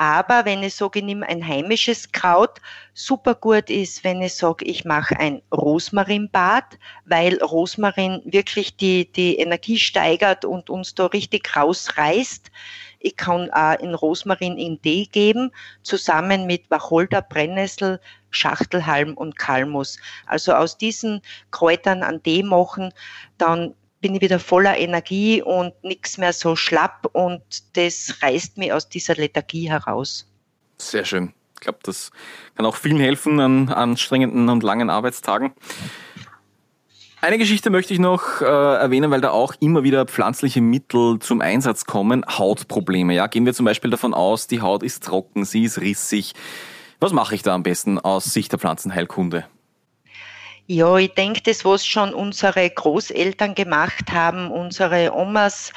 Aber 0.00 0.44
wenn 0.44 0.62
ich 0.62 0.76
sage, 0.76 1.00
ich 1.00 1.04
nehme 1.04 1.28
ein 1.28 1.44
heimisches 1.44 2.12
Kraut, 2.12 2.60
super 2.94 3.34
gut 3.34 3.68
ist, 3.68 4.04
wenn 4.04 4.22
ich 4.22 4.34
sage, 4.34 4.64
ich 4.64 4.84
mache 4.84 5.18
ein 5.18 5.42
Rosmarinbad, 5.52 6.78
weil 7.04 7.42
Rosmarin 7.42 8.22
wirklich 8.24 8.76
die, 8.76 9.10
die 9.10 9.38
Energie 9.38 9.76
steigert 9.76 10.44
und 10.44 10.70
uns 10.70 10.94
da 10.94 11.06
richtig 11.06 11.56
rausreißt. 11.56 12.52
Ich 13.00 13.16
kann 13.16 13.50
auch 13.50 13.80
in 13.80 13.92
Rosmarin 13.92 14.56
in 14.56 14.80
Tee 14.80 15.06
geben, 15.06 15.50
zusammen 15.82 16.46
mit 16.46 16.70
Wacholder, 16.70 17.20
Brennnessel, 17.20 18.00
Schachtelhalm 18.30 19.14
und 19.14 19.36
Kalmus. 19.36 19.98
Also 20.26 20.52
aus 20.54 20.78
diesen 20.78 21.22
Kräutern 21.50 22.04
an 22.04 22.22
Tee 22.22 22.44
machen, 22.44 22.94
dann 23.36 23.74
bin 24.00 24.14
ich 24.14 24.20
wieder 24.20 24.38
voller 24.38 24.76
Energie 24.76 25.42
und 25.42 25.72
nichts 25.82 26.18
mehr 26.18 26.32
so 26.32 26.56
schlapp 26.56 27.08
und 27.12 27.42
das 27.76 28.14
reißt 28.22 28.58
mich 28.58 28.72
aus 28.72 28.88
dieser 28.88 29.14
Lethargie 29.14 29.68
heraus. 29.68 30.26
Sehr 30.78 31.04
schön. 31.04 31.32
Ich 31.54 31.60
glaube, 31.60 31.80
das 31.82 32.12
kann 32.54 32.66
auch 32.66 32.76
vielen 32.76 33.00
helfen 33.00 33.40
an 33.40 33.68
anstrengenden 33.68 34.48
und 34.48 34.62
langen 34.62 34.90
Arbeitstagen. 34.90 35.52
Eine 37.20 37.38
Geschichte 37.38 37.70
möchte 37.70 37.92
ich 37.92 37.98
noch 37.98 38.40
äh, 38.42 38.44
erwähnen, 38.44 39.10
weil 39.10 39.20
da 39.20 39.30
auch 39.30 39.54
immer 39.58 39.82
wieder 39.82 40.06
pflanzliche 40.06 40.60
Mittel 40.60 41.18
zum 41.18 41.40
Einsatz 41.40 41.84
kommen. 41.84 42.24
Hautprobleme. 42.28 43.12
Ja, 43.12 43.26
gehen 43.26 43.44
wir 43.44 43.54
zum 43.54 43.64
Beispiel 43.64 43.90
davon 43.90 44.14
aus, 44.14 44.46
die 44.46 44.60
Haut 44.60 44.84
ist 44.84 45.02
trocken, 45.02 45.44
sie 45.44 45.64
ist 45.64 45.80
rissig. 45.80 46.34
Was 47.00 47.12
mache 47.12 47.34
ich 47.34 47.42
da 47.42 47.54
am 47.54 47.64
besten 47.64 47.98
aus 47.98 48.24
Sicht 48.24 48.52
der 48.52 48.60
Pflanzenheilkunde? 48.60 49.46
Ja, 50.70 50.98
ich 50.98 51.14
denke, 51.14 51.40
das, 51.40 51.64
was 51.64 51.86
schon 51.86 52.12
unsere 52.12 52.68
Großeltern 52.68 53.54
gemacht 53.54 54.12
haben, 54.12 54.50
unsere 54.50 55.14
Omas, 55.14 55.72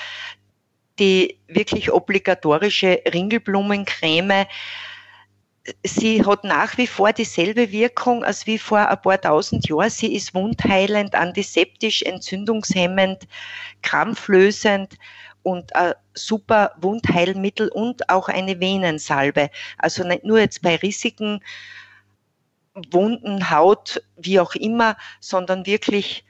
die 0.99 1.39
wirklich 1.47 1.89
obligatorische 1.93 3.01
Ringelblumencreme, 3.13 4.45
sie 5.86 6.25
hat 6.25 6.43
nach 6.43 6.77
wie 6.77 6.88
vor 6.88 7.13
dieselbe 7.13 7.71
Wirkung 7.71 8.25
als 8.25 8.45
wie 8.47 8.58
vor 8.58 8.86
ein 8.86 9.01
paar 9.01 9.21
tausend 9.21 9.65
Jahren. 9.69 9.89
Sie 9.89 10.13
ist 10.13 10.34
wundheilend, 10.34 11.15
antiseptisch, 11.15 12.01
entzündungshemmend, 12.01 13.30
krampflösend 13.84 14.97
und 15.43 15.73
ein 15.73 15.93
super 16.15 16.73
Wundheilmittel 16.82 17.69
und 17.69 18.10
auch 18.10 18.27
eine 18.27 18.60
Venensalbe. 18.60 19.51
Also 19.77 20.04
nicht 20.04 20.25
nur 20.25 20.39
jetzt 20.39 20.62
bei 20.62 20.75
Risiken 20.75 21.41
Wunden, 22.74 23.50
Haut, 23.50 24.02
wie 24.16 24.40
auch 24.40 24.56
immer, 24.56 24.98
sondern 25.20 25.66
wirklich 25.66 26.24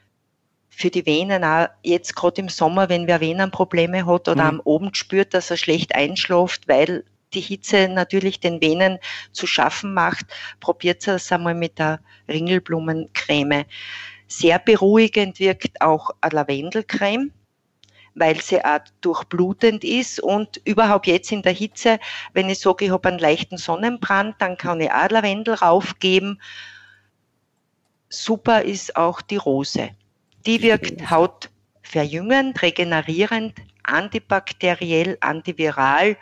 für 0.70 0.90
die 0.90 1.06
Venen 1.06 1.44
auch 1.44 1.68
jetzt 1.84 2.16
gerade 2.16 2.42
im 2.42 2.50
Sommer, 2.50 2.90
wenn 2.90 3.08
wer 3.08 3.22
Venenprobleme 3.22 4.06
hat 4.06 4.28
oder 4.28 4.52
mhm. 4.52 4.62
am 4.62 4.62
Abend 4.66 4.98
spürt, 4.98 5.34
dass 5.34 5.52
er 5.52 5.58
schlecht 5.58 5.94
einschläft, 5.94 6.68
weil 6.68 7.04
die 7.34 7.42
Hitze 7.42 7.88
natürlich 7.88 8.40
den 8.40 8.62
Venen 8.62 8.98
zu 9.32 9.48
schaffen 9.48 9.94
macht, 9.94 10.26
probiert 10.60 11.08
es 11.08 11.32
einmal 11.32 11.56
mit 11.56 11.80
der 11.80 12.00
Ringelblumencreme. 12.28 13.66
Sehr 14.28 14.60
beruhigend 14.60 15.40
wirkt 15.40 15.82
auch 15.82 16.10
eine 16.22 16.36
Lavendelcreme 16.36 17.32
weil 18.16 18.42
sie 18.42 18.64
auch 18.64 18.80
durchblutend 19.02 19.84
ist 19.84 20.20
und 20.20 20.62
überhaupt 20.66 21.08
jetzt 21.08 21.32
in 21.32 21.42
der 21.42 21.54
Hitze, 21.54 22.00
wenn 22.34 22.50
ich 22.50 22.60
sage, 22.60 22.86
ich 22.86 22.92
habe 22.92 23.10
einen 23.10 23.20
leichten 23.20 23.58
Sonnenbrand, 23.58 24.36
dann 24.40 24.58
kann 24.58 24.82
ich 24.82 24.92
auch 24.92 25.10
Lavendel 25.10 25.56
raufgeben. 25.56 26.42
Super 28.10 28.64
ist 28.64 28.96
auch 28.96 29.22
die 29.22 29.38
Rose. 29.38 29.90
Die 30.46 30.62
wirkt 30.62 31.10
hautverjüngend, 31.10 32.62
regenerierend, 32.62 33.54
antibakteriell, 33.84 35.18
antiviral, 35.22 36.18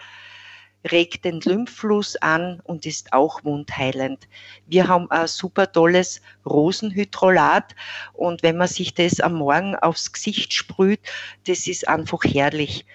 regt 0.90 1.26
den 1.26 1.42
Lymphfluss 1.42 2.16
an 2.18 2.62
und 2.64 2.86
ist 2.86 3.12
auch 3.14 3.44
wundheilend. 3.44 4.28
Wir 4.66 4.88
haben 4.88 5.12
ein 5.12 5.28
super 5.28 5.72
tolles 5.72 6.22
Rosenhydrolat 6.46 7.76
und 8.14 8.44
wenn 8.44 8.58
man 8.58 8.68
sich 8.68 8.94
das 8.94 9.20
am 9.20 9.36
Morgen 9.36 9.76
aufs 9.76 10.14
Gesicht 10.14 10.54
sprüht, 10.54 11.02
das 11.48 11.68
ist 11.68 11.88
einfach 11.88 12.24
herrlich. 12.24 12.86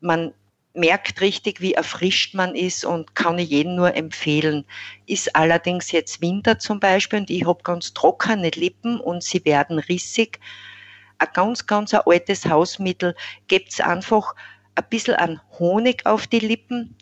Man 0.00 0.32
merkt 0.74 1.20
richtig, 1.20 1.60
wie 1.60 1.74
erfrischt 1.74 2.34
man 2.34 2.54
ist 2.54 2.84
und 2.84 3.14
kann 3.14 3.38
ich 3.38 3.50
jedem 3.50 3.76
nur 3.76 3.94
empfehlen. 3.94 4.64
Ist 5.06 5.36
allerdings 5.36 5.92
jetzt 5.92 6.20
Winter 6.20 6.58
zum 6.58 6.80
Beispiel 6.80 7.20
und 7.20 7.30
ich 7.30 7.46
habe 7.46 7.62
ganz 7.62 7.94
trockene 7.94 8.50
Lippen 8.50 8.98
und 8.98 9.22
sie 9.22 9.44
werden 9.44 9.78
rissig. 9.78 10.40
Ein 11.18 11.28
ganz, 11.32 11.66
ganz 11.66 11.94
ein 11.94 12.00
altes 12.06 12.46
Hausmittel. 12.46 13.14
Gebt's 13.46 13.80
einfach 13.80 14.34
ein 14.74 14.84
bisschen 14.90 15.14
an 15.14 15.40
Honig 15.58 16.04
auf 16.06 16.26
die 16.26 16.40
Lippen. 16.40 16.96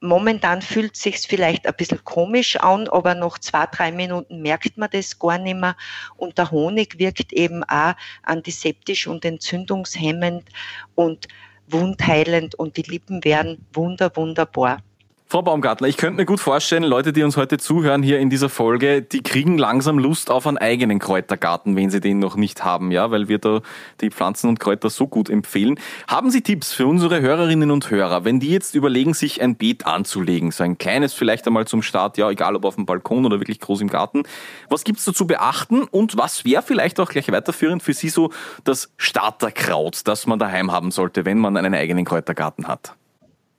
Momentan 0.00 0.60
fühlt 0.60 0.94
sich's 0.96 1.24
vielleicht 1.26 1.66
ein 1.66 1.74
bisschen 1.74 2.04
komisch 2.04 2.56
an, 2.56 2.86
aber 2.88 3.14
nach 3.14 3.38
zwei, 3.38 3.66
drei 3.66 3.90
Minuten 3.92 4.42
merkt 4.42 4.76
man 4.76 4.90
das 4.92 5.18
gar 5.18 5.38
nicht 5.38 5.56
mehr. 5.56 5.76
Und 6.16 6.38
der 6.38 6.50
Honig 6.50 6.98
wirkt 6.98 7.32
eben 7.32 7.64
auch 7.64 7.94
antiseptisch 8.22 9.06
und 9.06 9.24
entzündungshemmend 9.24 10.48
und 10.94 11.28
wundheilend 11.68 12.54
und 12.54 12.76
die 12.76 12.82
Lippen 12.82 13.24
werden 13.24 13.66
wunder, 13.72 14.14
wunderbar. 14.14 14.82
Frau 15.28 15.42
Baumgartner, 15.42 15.88
ich 15.88 15.96
könnte 15.96 16.18
mir 16.18 16.24
gut 16.24 16.38
vorstellen, 16.38 16.84
Leute, 16.84 17.12
die 17.12 17.24
uns 17.24 17.36
heute 17.36 17.58
zuhören 17.58 18.04
hier 18.04 18.20
in 18.20 18.30
dieser 18.30 18.48
Folge, 18.48 19.02
die 19.02 19.24
kriegen 19.24 19.58
langsam 19.58 19.98
Lust 19.98 20.30
auf 20.30 20.46
einen 20.46 20.56
eigenen 20.56 21.00
Kräutergarten, 21.00 21.74
wenn 21.74 21.90
sie 21.90 22.00
den 22.00 22.20
noch 22.20 22.36
nicht 22.36 22.64
haben, 22.64 22.92
ja, 22.92 23.10
weil 23.10 23.26
wir 23.26 23.38
da 23.38 23.60
die 24.00 24.10
Pflanzen 24.10 24.48
und 24.48 24.60
Kräuter 24.60 24.88
so 24.88 25.08
gut 25.08 25.28
empfehlen. 25.28 25.80
Haben 26.06 26.30
Sie 26.30 26.42
Tipps 26.42 26.72
für 26.72 26.86
unsere 26.86 27.22
Hörerinnen 27.22 27.72
und 27.72 27.90
Hörer, 27.90 28.24
wenn 28.24 28.38
die 28.38 28.50
jetzt 28.50 28.76
überlegen, 28.76 29.14
sich 29.14 29.42
ein 29.42 29.56
Beet 29.56 29.84
anzulegen, 29.84 30.52
so 30.52 30.62
ein 30.62 30.78
kleines 30.78 31.12
vielleicht 31.12 31.44
einmal 31.48 31.66
zum 31.66 31.82
Start, 31.82 32.18
ja, 32.18 32.30
egal 32.30 32.54
ob 32.54 32.64
auf 32.64 32.76
dem 32.76 32.86
Balkon 32.86 33.26
oder 33.26 33.40
wirklich 33.40 33.58
groß 33.58 33.80
im 33.80 33.88
Garten. 33.88 34.22
Was 34.68 34.84
gibt's 34.84 35.06
da 35.06 35.12
zu 35.12 35.26
beachten 35.26 35.82
und 35.82 36.16
was 36.16 36.44
wäre 36.44 36.62
vielleicht 36.62 37.00
auch 37.00 37.10
gleich 37.10 37.32
weiterführend 37.32 37.82
für 37.82 37.94
Sie 37.94 38.10
so 38.10 38.30
das 38.62 38.92
Starterkraut, 38.96 40.02
das 40.04 40.28
man 40.28 40.38
daheim 40.38 40.70
haben 40.70 40.92
sollte, 40.92 41.24
wenn 41.24 41.38
man 41.38 41.56
einen 41.56 41.74
eigenen 41.74 42.04
Kräutergarten 42.04 42.68
hat? 42.68 42.94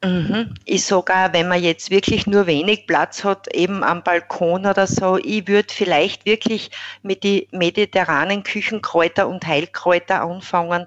Mhm. 0.03 0.53
Ich 0.65 0.85
sogar, 0.85 1.33
wenn 1.33 1.47
man 1.47 1.61
jetzt 1.61 1.89
wirklich 1.89 2.27
nur 2.27 2.45
wenig 2.45 2.85
Platz 2.85 3.23
hat, 3.23 3.53
eben 3.53 3.83
am 3.83 4.03
Balkon 4.03 4.67
oder 4.67 4.85
so, 4.85 5.17
ich 5.17 5.47
würde 5.47 5.73
vielleicht 5.73 6.25
wirklich 6.25 6.69
mit 7.01 7.23
die 7.23 7.47
mediterranen 7.51 8.43
Küchenkräuter 8.43 9.27
und 9.27 9.47
Heilkräuter 9.47 10.21
anfangen, 10.21 10.85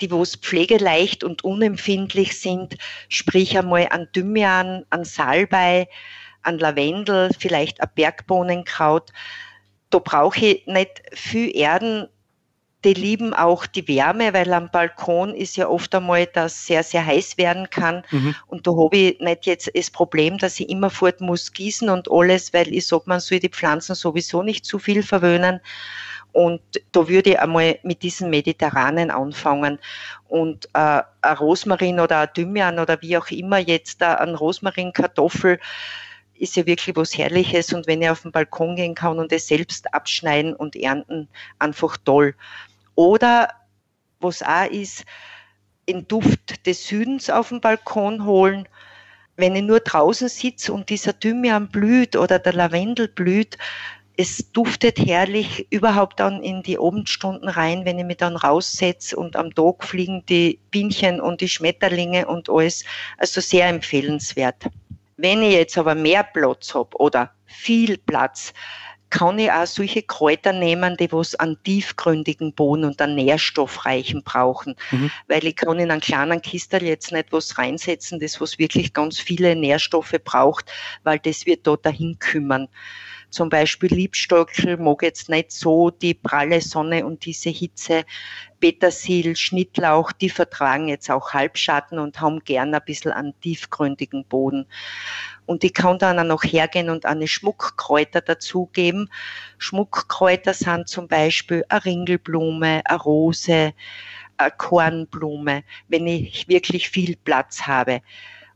die 0.00 0.10
wo 0.10 0.22
es 0.22 0.36
pflegeleicht 0.36 1.22
und 1.22 1.44
unempfindlich 1.44 2.40
sind, 2.40 2.76
sprich 3.08 3.56
einmal 3.56 3.88
an 3.90 4.08
Thymian, 4.12 4.84
an 4.90 5.04
Salbei, 5.04 5.88
an 6.42 6.58
Lavendel, 6.58 7.30
vielleicht 7.38 7.80
ein 7.80 7.90
Bergbohnenkraut. 7.94 9.12
Da 9.90 9.98
brauche 10.00 10.44
ich 10.44 10.66
nicht 10.66 11.02
viel 11.12 11.56
Erden, 11.56 12.08
die 12.84 12.94
lieben 12.94 13.34
auch 13.34 13.66
die 13.66 13.86
Wärme, 13.88 14.32
weil 14.32 14.52
am 14.52 14.70
Balkon 14.70 15.34
ist 15.34 15.56
ja 15.56 15.68
oft 15.68 15.92
einmal, 15.94 16.26
dass 16.26 16.66
sehr, 16.66 16.82
sehr 16.84 17.04
heiß 17.04 17.36
werden 17.36 17.68
kann. 17.70 18.04
Mhm. 18.10 18.36
Und 18.46 18.66
da 18.66 18.70
habe 18.70 18.96
ich 18.96 19.20
nicht 19.20 19.46
jetzt 19.46 19.70
das 19.74 19.90
Problem, 19.90 20.38
dass 20.38 20.60
ich 20.60 20.68
immer 20.68 20.90
fort 20.90 21.20
muss 21.20 21.52
gießen 21.52 21.88
und 21.88 22.10
alles, 22.10 22.52
weil 22.52 22.72
ich 22.72 22.86
sage, 22.86 23.04
man 23.06 23.20
soll 23.20 23.40
die 23.40 23.48
Pflanzen 23.48 23.96
sowieso 23.96 24.42
nicht 24.42 24.64
zu 24.64 24.78
viel 24.78 25.02
verwöhnen. 25.02 25.60
Und 26.32 26.60
da 26.92 27.08
würde 27.08 27.30
ich 27.30 27.40
einmal 27.40 27.80
mit 27.82 28.02
diesen 28.02 28.30
Mediterranen 28.30 29.10
anfangen. 29.10 29.80
Und 30.28 30.66
äh, 30.74 31.02
ein 31.22 31.36
Rosmarin 31.36 31.98
oder 31.98 32.20
ein 32.20 32.28
Thymian 32.32 32.78
oder 32.78 33.02
wie 33.02 33.16
auch 33.16 33.28
immer 33.30 33.58
jetzt 33.58 34.02
äh, 34.02 34.04
ein 34.04 34.36
Rosmarin-Kartoffel 34.36 35.58
ist 36.38 36.56
ja 36.56 36.66
wirklich 36.66 36.96
was 36.96 37.16
Herrliches. 37.16 37.72
Und 37.72 37.86
wenn 37.86 38.02
ich 38.02 38.10
auf 38.10 38.22
den 38.22 38.32
Balkon 38.32 38.76
gehen 38.76 38.94
kann 38.94 39.18
und 39.18 39.32
es 39.32 39.48
selbst 39.48 39.92
abschneiden 39.92 40.54
und 40.54 40.76
ernten, 40.76 41.28
einfach 41.58 41.96
toll. 41.96 42.34
Oder 42.94 43.48
was 44.20 44.42
auch 44.42 44.70
ist, 44.70 45.04
den 45.88 46.06
Duft 46.06 46.66
des 46.66 46.86
Südens 46.86 47.30
auf 47.30 47.48
dem 47.48 47.60
Balkon 47.60 48.24
holen. 48.24 48.68
Wenn 49.36 49.56
ich 49.56 49.62
nur 49.62 49.80
draußen 49.80 50.28
sitze 50.28 50.72
und 50.72 50.90
dieser 50.90 51.18
Thymian 51.18 51.68
blüht 51.68 52.16
oder 52.16 52.38
der 52.38 52.52
Lavendel 52.52 53.08
blüht, 53.08 53.56
es 54.20 54.50
duftet 54.50 54.98
herrlich 54.98 55.68
überhaupt 55.70 56.18
dann 56.18 56.42
in 56.42 56.64
die 56.64 56.76
Abendstunden 56.76 57.48
rein, 57.48 57.84
wenn 57.84 58.00
ich 58.00 58.04
mich 58.04 58.16
dann 58.16 58.34
raussetze 58.34 59.16
und 59.16 59.36
am 59.36 59.54
Tag 59.54 59.84
fliegen 59.84 60.26
die 60.28 60.58
Bienchen 60.72 61.20
und 61.20 61.40
die 61.40 61.48
Schmetterlinge 61.48 62.26
und 62.26 62.50
alles. 62.50 62.84
Also 63.16 63.40
sehr 63.40 63.68
empfehlenswert. 63.68 64.64
Wenn 65.18 65.42
ich 65.42 65.52
jetzt 65.52 65.76
aber 65.76 65.96
mehr 65.96 66.22
Platz 66.22 66.74
habe 66.74 66.96
oder 66.96 67.32
viel 67.44 67.98
Platz, 67.98 68.52
kann 69.10 69.38
ich 69.38 69.50
auch 69.50 69.66
solche 69.66 70.02
Kräuter 70.02 70.52
nehmen, 70.52 70.96
die 70.96 71.10
was 71.10 71.34
an 71.34 71.56
tiefgründigen 71.64 72.52
Boden 72.52 72.84
und 72.84 73.00
an 73.00 73.14
nährstoffreichen 73.14 74.22
brauchen. 74.22 74.76
Mhm. 74.90 75.10
Weil 75.26 75.44
ich 75.46 75.56
kann 75.56 75.78
in 75.78 75.90
einen 75.90 76.00
kleinen 76.00 76.40
Kistel 76.42 76.82
jetzt 76.84 77.10
nicht 77.10 77.32
was 77.32 77.58
reinsetzen, 77.58 78.20
das 78.20 78.40
was 78.40 78.58
wirklich 78.58 78.92
ganz 78.92 79.18
viele 79.18 79.56
Nährstoffe 79.56 80.14
braucht, 80.24 80.70
weil 81.02 81.18
das 81.18 81.46
wird 81.46 81.66
dort 81.66 81.84
dahin 81.84 82.18
kümmern. 82.18 82.68
Zum 83.30 83.50
Beispiel 83.50 83.92
Liebstöckel 83.92 84.78
mag 84.78 85.02
jetzt 85.02 85.28
nicht 85.28 85.52
so 85.52 85.90
die 85.90 86.14
pralle 86.14 86.60
Sonne 86.60 87.04
und 87.04 87.24
diese 87.26 87.50
Hitze. 87.50 88.04
Petersil, 88.60 89.36
Schnittlauch, 89.36 90.12
die 90.12 90.30
vertragen 90.30 90.88
jetzt 90.88 91.10
auch 91.10 91.32
Halbschatten 91.32 91.98
und 91.98 92.20
haben 92.20 92.40
gern 92.40 92.74
ein 92.74 92.80
bisschen 92.84 93.12
einen 93.12 93.38
tiefgründigen 93.40 94.24
Boden. 94.24 94.66
Und 95.46 95.62
ich 95.62 95.74
kann 95.74 95.98
dann 95.98 96.18
auch 96.18 96.24
noch 96.24 96.42
hergehen 96.42 96.90
und 96.90 97.06
eine 97.06 97.28
Schmuckkräuter 97.28 98.20
dazugeben. 98.20 99.10
Schmuckkräuter 99.58 100.54
sind 100.54 100.88
zum 100.88 101.06
Beispiel 101.06 101.64
eine 101.68 101.84
Ringelblume, 101.84 102.82
eine 102.84 102.98
Rose, 103.00 103.72
eine 104.36 104.50
Kornblume, 104.56 105.64
wenn 105.88 106.06
ich 106.06 106.48
wirklich 106.48 106.88
viel 106.88 107.16
Platz 107.16 107.62
habe. 107.62 108.00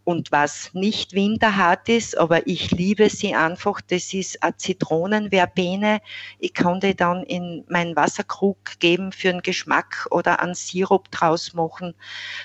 Und 0.04 0.32
was 0.32 0.70
nicht 0.72 1.12
winterhart 1.12 1.88
ist, 1.88 2.18
aber 2.18 2.46
ich 2.48 2.72
liebe 2.72 3.08
sie 3.08 3.36
einfach, 3.36 3.80
das 3.80 4.12
ist 4.12 4.42
eine 4.42 4.56
Zitronenverbene. 4.56 6.00
Ich 6.40 6.54
kann 6.54 6.80
die 6.80 6.96
dann 6.96 7.22
in 7.22 7.64
meinen 7.68 7.94
Wasserkrug 7.94 8.80
geben 8.80 9.12
für 9.12 9.30
einen 9.30 9.42
Geschmack 9.42 10.08
oder 10.10 10.40
einen 10.40 10.54
Sirup 10.54 11.08
draus 11.12 11.54
machen. 11.54 11.94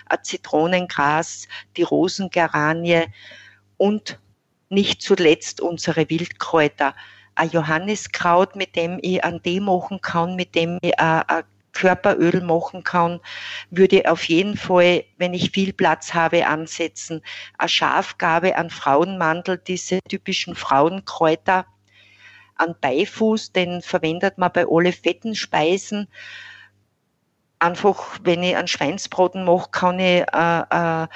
Ein 0.05 0.23
Zitronengras, 0.23 1.47
die 1.77 1.83
Rosengeranie 1.83 3.05
und 3.77 4.19
nicht 4.69 5.01
zuletzt 5.01 5.59
unsere 5.59 6.09
Wildkräuter. 6.09 6.93
Ein 7.33 7.49
Johanniskraut, 7.49 8.55
mit 8.55 8.75
dem 8.75 8.99
ich 9.01 9.23
einen 9.23 9.41
Tee 9.41 9.61
machen 9.61 9.99
kann, 10.01 10.35
mit 10.35 10.53
dem 10.53 10.77
ich 10.81 10.99
ein 10.99 11.43
Körperöl 11.77 12.41
machen 12.41 12.83
kann, 12.83 13.19
würde 13.69 14.09
auf 14.09 14.23
jeden 14.23 14.57
Fall, 14.57 15.03
wenn 15.17 15.35
ich 15.35 15.51
viel 15.51 15.73
Platz 15.73 16.15
habe, 16.15 16.47
ansetzen. 16.47 17.21
Eine 17.59 17.69
Schafgabe 17.69 18.55
an 18.55 18.71
Frauenmantel, 18.71 19.59
diese 19.59 19.99
typischen 20.09 20.55
Frauenkräuter. 20.55 21.67
An 22.55 22.75
Beifuß, 22.81 23.51
den 23.51 23.83
verwendet 23.83 24.39
man 24.39 24.51
bei 24.51 24.65
alle 24.67 24.91
fetten 24.91 25.35
Speisen. 25.35 26.07
Einfach, 27.59 28.17
wenn 28.23 28.41
ich 28.41 28.55
einen 28.55 28.67
Schweinsbraten 28.67 29.45
mache, 29.45 29.69
kann 29.69 29.99
ich 29.99 30.23
äh, 30.33 30.61
äh, 30.71 31.07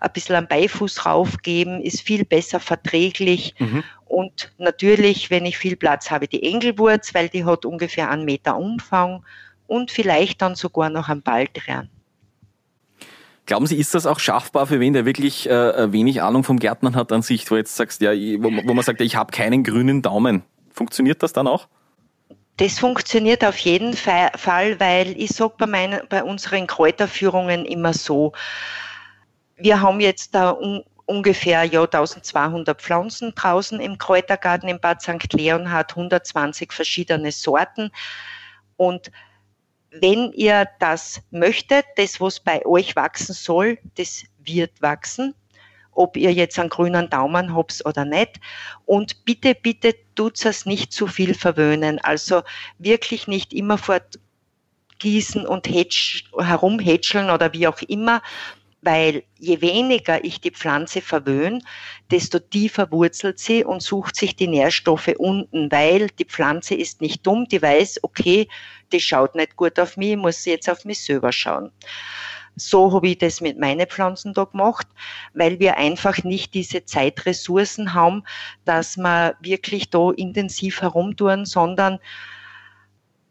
ein 0.00 0.12
bisschen 0.12 0.36
einen 0.36 0.46
Beifuß 0.46 1.06
raufgeben, 1.06 1.82
ist 1.82 2.02
viel 2.02 2.24
besser 2.24 2.60
verträglich. 2.60 3.56
Mhm. 3.58 3.82
Und 4.04 4.52
natürlich, 4.58 5.30
wenn 5.30 5.44
ich 5.44 5.58
viel 5.58 5.74
Platz 5.74 6.12
habe, 6.12 6.28
die 6.28 6.44
Engelwurz, 6.44 7.14
weil 7.14 7.28
die 7.28 7.44
hat 7.44 7.64
ungefähr 7.64 8.10
einen 8.10 8.24
Meter 8.24 8.56
Umfang 8.56 9.24
und 9.66 9.90
vielleicht 9.90 10.42
dann 10.42 10.54
sogar 10.54 10.90
noch 10.90 11.08
ein 11.08 11.22
Baldrian. 11.22 11.90
Glauben 13.46 13.66
Sie, 13.66 13.76
ist 13.76 13.94
das 13.94 14.06
auch 14.06 14.20
schaffbar 14.20 14.66
für 14.66 14.80
wen, 14.80 14.94
der 14.94 15.04
wirklich 15.04 15.48
äh, 15.48 15.52
äh 15.52 15.92
wenig 15.92 16.22
Ahnung 16.22 16.44
vom 16.44 16.58
Gärtnern 16.58 16.96
hat 16.96 17.12
an 17.12 17.20
sich, 17.20 17.50
wo 17.50 17.56
jetzt 17.56 17.76
sagst, 17.76 18.00
ja, 18.00 18.12
wo, 18.12 18.50
wo 18.50 18.74
man 18.74 18.82
sagt, 18.82 19.02
ich 19.02 19.16
habe 19.16 19.32
keinen 19.32 19.64
grünen 19.64 20.00
Daumen. 20.00 20.42
Funktioniert 20.70 21.22
das 21.22 21.34
dann 21.34 21.46
auch? 21.46 21.68
Das 22.56 22.78
funktioniert 22.78 23.44
auf 23.44 23.58
jeden 23.58 23.94
Fall, 23.94 24.30
weil 24.78 25.20
ich 25.20 25.30
sage 25.30 25.54
bei, 25.58 25.66
meinen, 25.66 26.00
bei 26.08 26.22
unseren 26.22 26.66
Kräuterführungen 26.66 27.66
immer 27.66 27.92
so, 27.92 28.32
wir 29.56 29.80
haben 29.80 30.00
jetzt 30.00 30.34
da 30.34 30.52
un, 30.52 30.84
ungefähr 31.04 31.64
ja, 31.64 31.82
1200 31.82 32.80
Pflanzen 32.80 33.34
draußen 33.34 33.80
im 33.80 33.98
Kräutergarten 33.98 34.68
in 34.68 34.80
Bad 34.80 35.02
St. 35.02 35.32
Leonhard, 35.32 35.90
120 35.90 36.72
verschiedene 36.72 37.32
Sorten 37.32 37.90
und 38.76 39.10
wenn 40.00 40.32
ihr 40.32 40.68
das 40.80 41.20
möchtet, 41.30 41.84
das, 41.96 42.20
was 42.20 42.40
bei 42.40 42.64
euch 42.66 42.96
wachsen 42.96 43.34
soll, 43.34 43.78
das 43.96 44.24
wird 44.44 44.82
wachsen. 44.82 45.34
Ob 45.92 46.16
ihr 46.16 46.32
jetzt 46.32 46.58
einen 46.58 46.70
grünen 46.70 47.08
Daumen 47.08 47.54
habt 47.54 47.80
oder 47.84 48.04
nicht. 48.04 48.40
Und 48.84 49.24
bitte, 49.24 49.54
bitte 49.54 49.94
tut 50.16 50.44
es 50.44 50.66
nicht 50.66 50.92
zu 50.92 51.06
viel 51.06 51.34
verwöhnen. 51.34 52.00
Also 52.00 52.42
wirklich 52.78 53.28
nicht 53.28 53.52
immer 53.52 53.78
fort 53.78 54.18
gießen 54.98 55.46
und 55.46 55.68
herumhätscheln 55.68 57.30
oder 57.30 57.52
wie 57.52 57.68
auch 57.68 57.80
immer, 57.82 58.22
weil 58.84 59.24
je 59.38 59.60
weniger 59.60 60.24
ich 60.24 60.40
die 60.40 60.50
Pflanze 60.50 61.00
verwöhne, 61.00 61.60
desto 62.10 62.38
tiefer 62.38 62.90
wurzelt 62.90 63.38
sie 63.38 63.64
und 63.64 63.82
sucht 63.82 64.16
sich 64.16 64.36
die 64.36 64.48
Nährstoffe 64.48 65.14
unten, 65.18 65.70
weil 65.72 66.08
die 66.18 66.24
Pflanze 66.24 66.74
ist 66.74 67.00
nicht 67.00 67.26
dumm, 67.26 67.46
die 67.48 67.62
weiß, 67.62 68.00
okay, 68.02 68.48
die 68.92 69.00
schaut 69.00 69.34
nicht 69.34 69.56
gut 69.56 69.78
auf 69.80 69.96
mich, 69.96 70.10
ich 70.10 70.16
muss 70.16 70.44
jetzt 70.44 70.68
auf 70.68 70.84
mich 70.84 71.00
selber 71.00 71.32
schauen. 71.32 71.70
So 72.56 72.92
habe 72.92 73.08
ich 73.08 73.18
das 73.18 73.40
mit 73.40 73.58
meinen 73.58 73.86
Pflanzen 73.86 74.32
da 74.32 74.44
gemacht, 74.44 74.86
weil 75.32 75.58
wir 75.58 75.76
einfach 75.76 76.22
nicht 76.22 76.54
diese 76.54 76.84
Zeitressourcen 76.84 77.94
haben, 77.94 78.22
dass 78.64 78.96
wir 78.96 79.34
wirklich 79.40 79.90
da 79.90 80.10
intensiv 80.12 80.80
herumtun, 80.80 81.46
sondern 81.46 81.98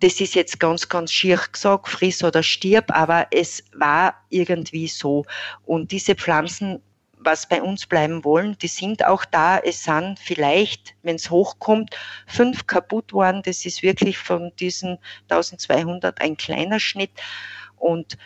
das 0.04 0.20
ist 0.20 0.36
jetzt 0.36 0.60
ganz, 0.60 0.90
ganz 0.90 1.14
schier 1.14 1.40
gesagt, 1.50 1.88
friss 1.88 2.26
oder 2.26 2.44
stirb, 2.44 2.92
aber 2.92 3.28
es 3.32 3.64
war 3.74 4.16
irgendwie 4.28 4.90
so. 4.90 5.26
Und 5.64 5.94
diese 5.94 6.14
Pflanzen, 6.14 6.82
was 7.20 7.48
bei 7.48 7.62
uns 7.62 7.86
bleiben 7.86 8.26
wollen, 8.26 8.58
die 8.58 8.68
sind 8.68 9.06
auch 9.06 9.24
da. 9.24 9.58
Es 9.60 9.86
sind 9.86 10.20
vielleicht, 10.20 10.94
wenn 11.04 11.16
es 11.16 11.30
hochkommt, 11.30 11.96
fünf 12.28 12.68
kaputt 12.68 13.14
worden. 13.14 13.44
Das 13.46 13.66
ist 13.66 13.82
wirklich 13.82 14.18
von 14.18 14.52
diesen 14.60 14.98
1200 15.30 16.20
ein 16.20 16.36
kleiner 16.36 16.82
Schnitt. 16.82 17.12
Und 17.78 18.18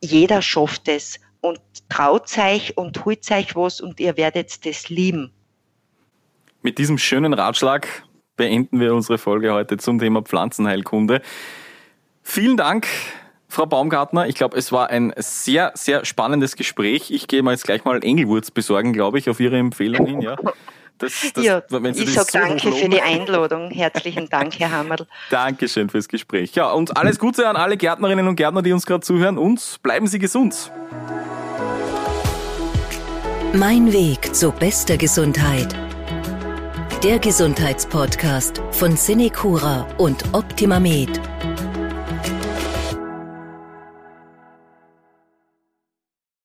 jeder 0.00 0.40
schafft 0.40 0.88
es. 0.88 1.20
Und 1.42 1.60
traut 1.90 2.36
euch 2.38 2.78
und 2.78 3.04
holt 3.04 3.30
euch 3.30 3.54
was 3.54 3.82
und 3.82 4.00
ihr 4.00 4.16
werdet 4.16 4.64
das 4.64 4.88
lieben. 4.88 5.32
Mit 6.62 6.78
diesem 6.78 6.96
schönen 6.96 7.34
Ratschlag 7.34 8.06
beenden 8.36 8.80
wir 8.80 8.94
unsere 8.94 9.18
Folge 9.18 9.52
heute 9.52 9.76
zum 9.78 9.98
Thema 9.98 10.22
Pflanzenheilkunde. 10.22 11.22
Vielen 12.22 12.56
Dank, 12.56 12.86
Frau 13.48 13.66
Baumgartner. 13.66 14.26
Ich 14.26 14.34
glaube, 14.34 14.56
es 14.56 14.72
war 14.72 14.90
ein 14.90 15.12
sehr, 15.16 15.72
sehr 15.74 16.04
spannendes 16.04 16.56
Gespräch. 16.56 17.10
Ich 17.10 17.28
gehe 17.28 17.42
mal 17.42 17.52
jetzt 17.52 17.64
gleich 17.64 17.84
mal 17.84 18.02
Engelwurz 18.02 18.50
besorgen, 18.50 18.92
glaube 18.92 19.18
ich, 19.18 19.30
auf 19.30 19.40
Ihre 19.40 19.56
Empfehlung 19.58 20.06
hin, 20.06 20.20
ja. 20.20 20.36
Das, 20.98 21.30
das, 21.34 21.44
ja, 21.44 21.58
ich 21.58 22.14
sage 22.14 22.30
so 22.30 22.38
danke 22.38 22.72
für 22.72 22.88
die 22.88 23.02
Einladung. 23.02 23.70
Herzlichen 23.70 24.30
Dank, 24.30 24.58
Herr 24.58 24.70
Hammerl. 24.70 25.06
Dankeschön 25.30 25.90
fürs 25.90 26.08
Gespräch. 26.08 26.54
Ja, 26.54 26.70
und 26.70 26.96
alles 26.96 27.18
Gute 27.18 27.46
an 27.48 27.56
alle 27.56 27.76
Gärtnerinnen 27.76 28.26
und 28.26 28.36
Gärtner, 28.36 28.62
die 28.62 28.72
uns 28.72 28.86
gerade 28.86 29.02
zuhören 29.02 29.36
und 29.36 29.78
bleiben 29.82 30.06
Sie 30.06 30.18
gesund. 30.18 30.72
Mein 33.52 33.92
Weg 33.92 34.34
zu 34.34 34.52
bester 34.52 34.96
Gesundheit 34.96 35.85
der 37.06 37.20
Gesundheitspodcast 37.20 38.60
von 38.72 38.96
Cinecura 38.96 39.86
und 39.96 40.24
Optimamed. 40.32 41.35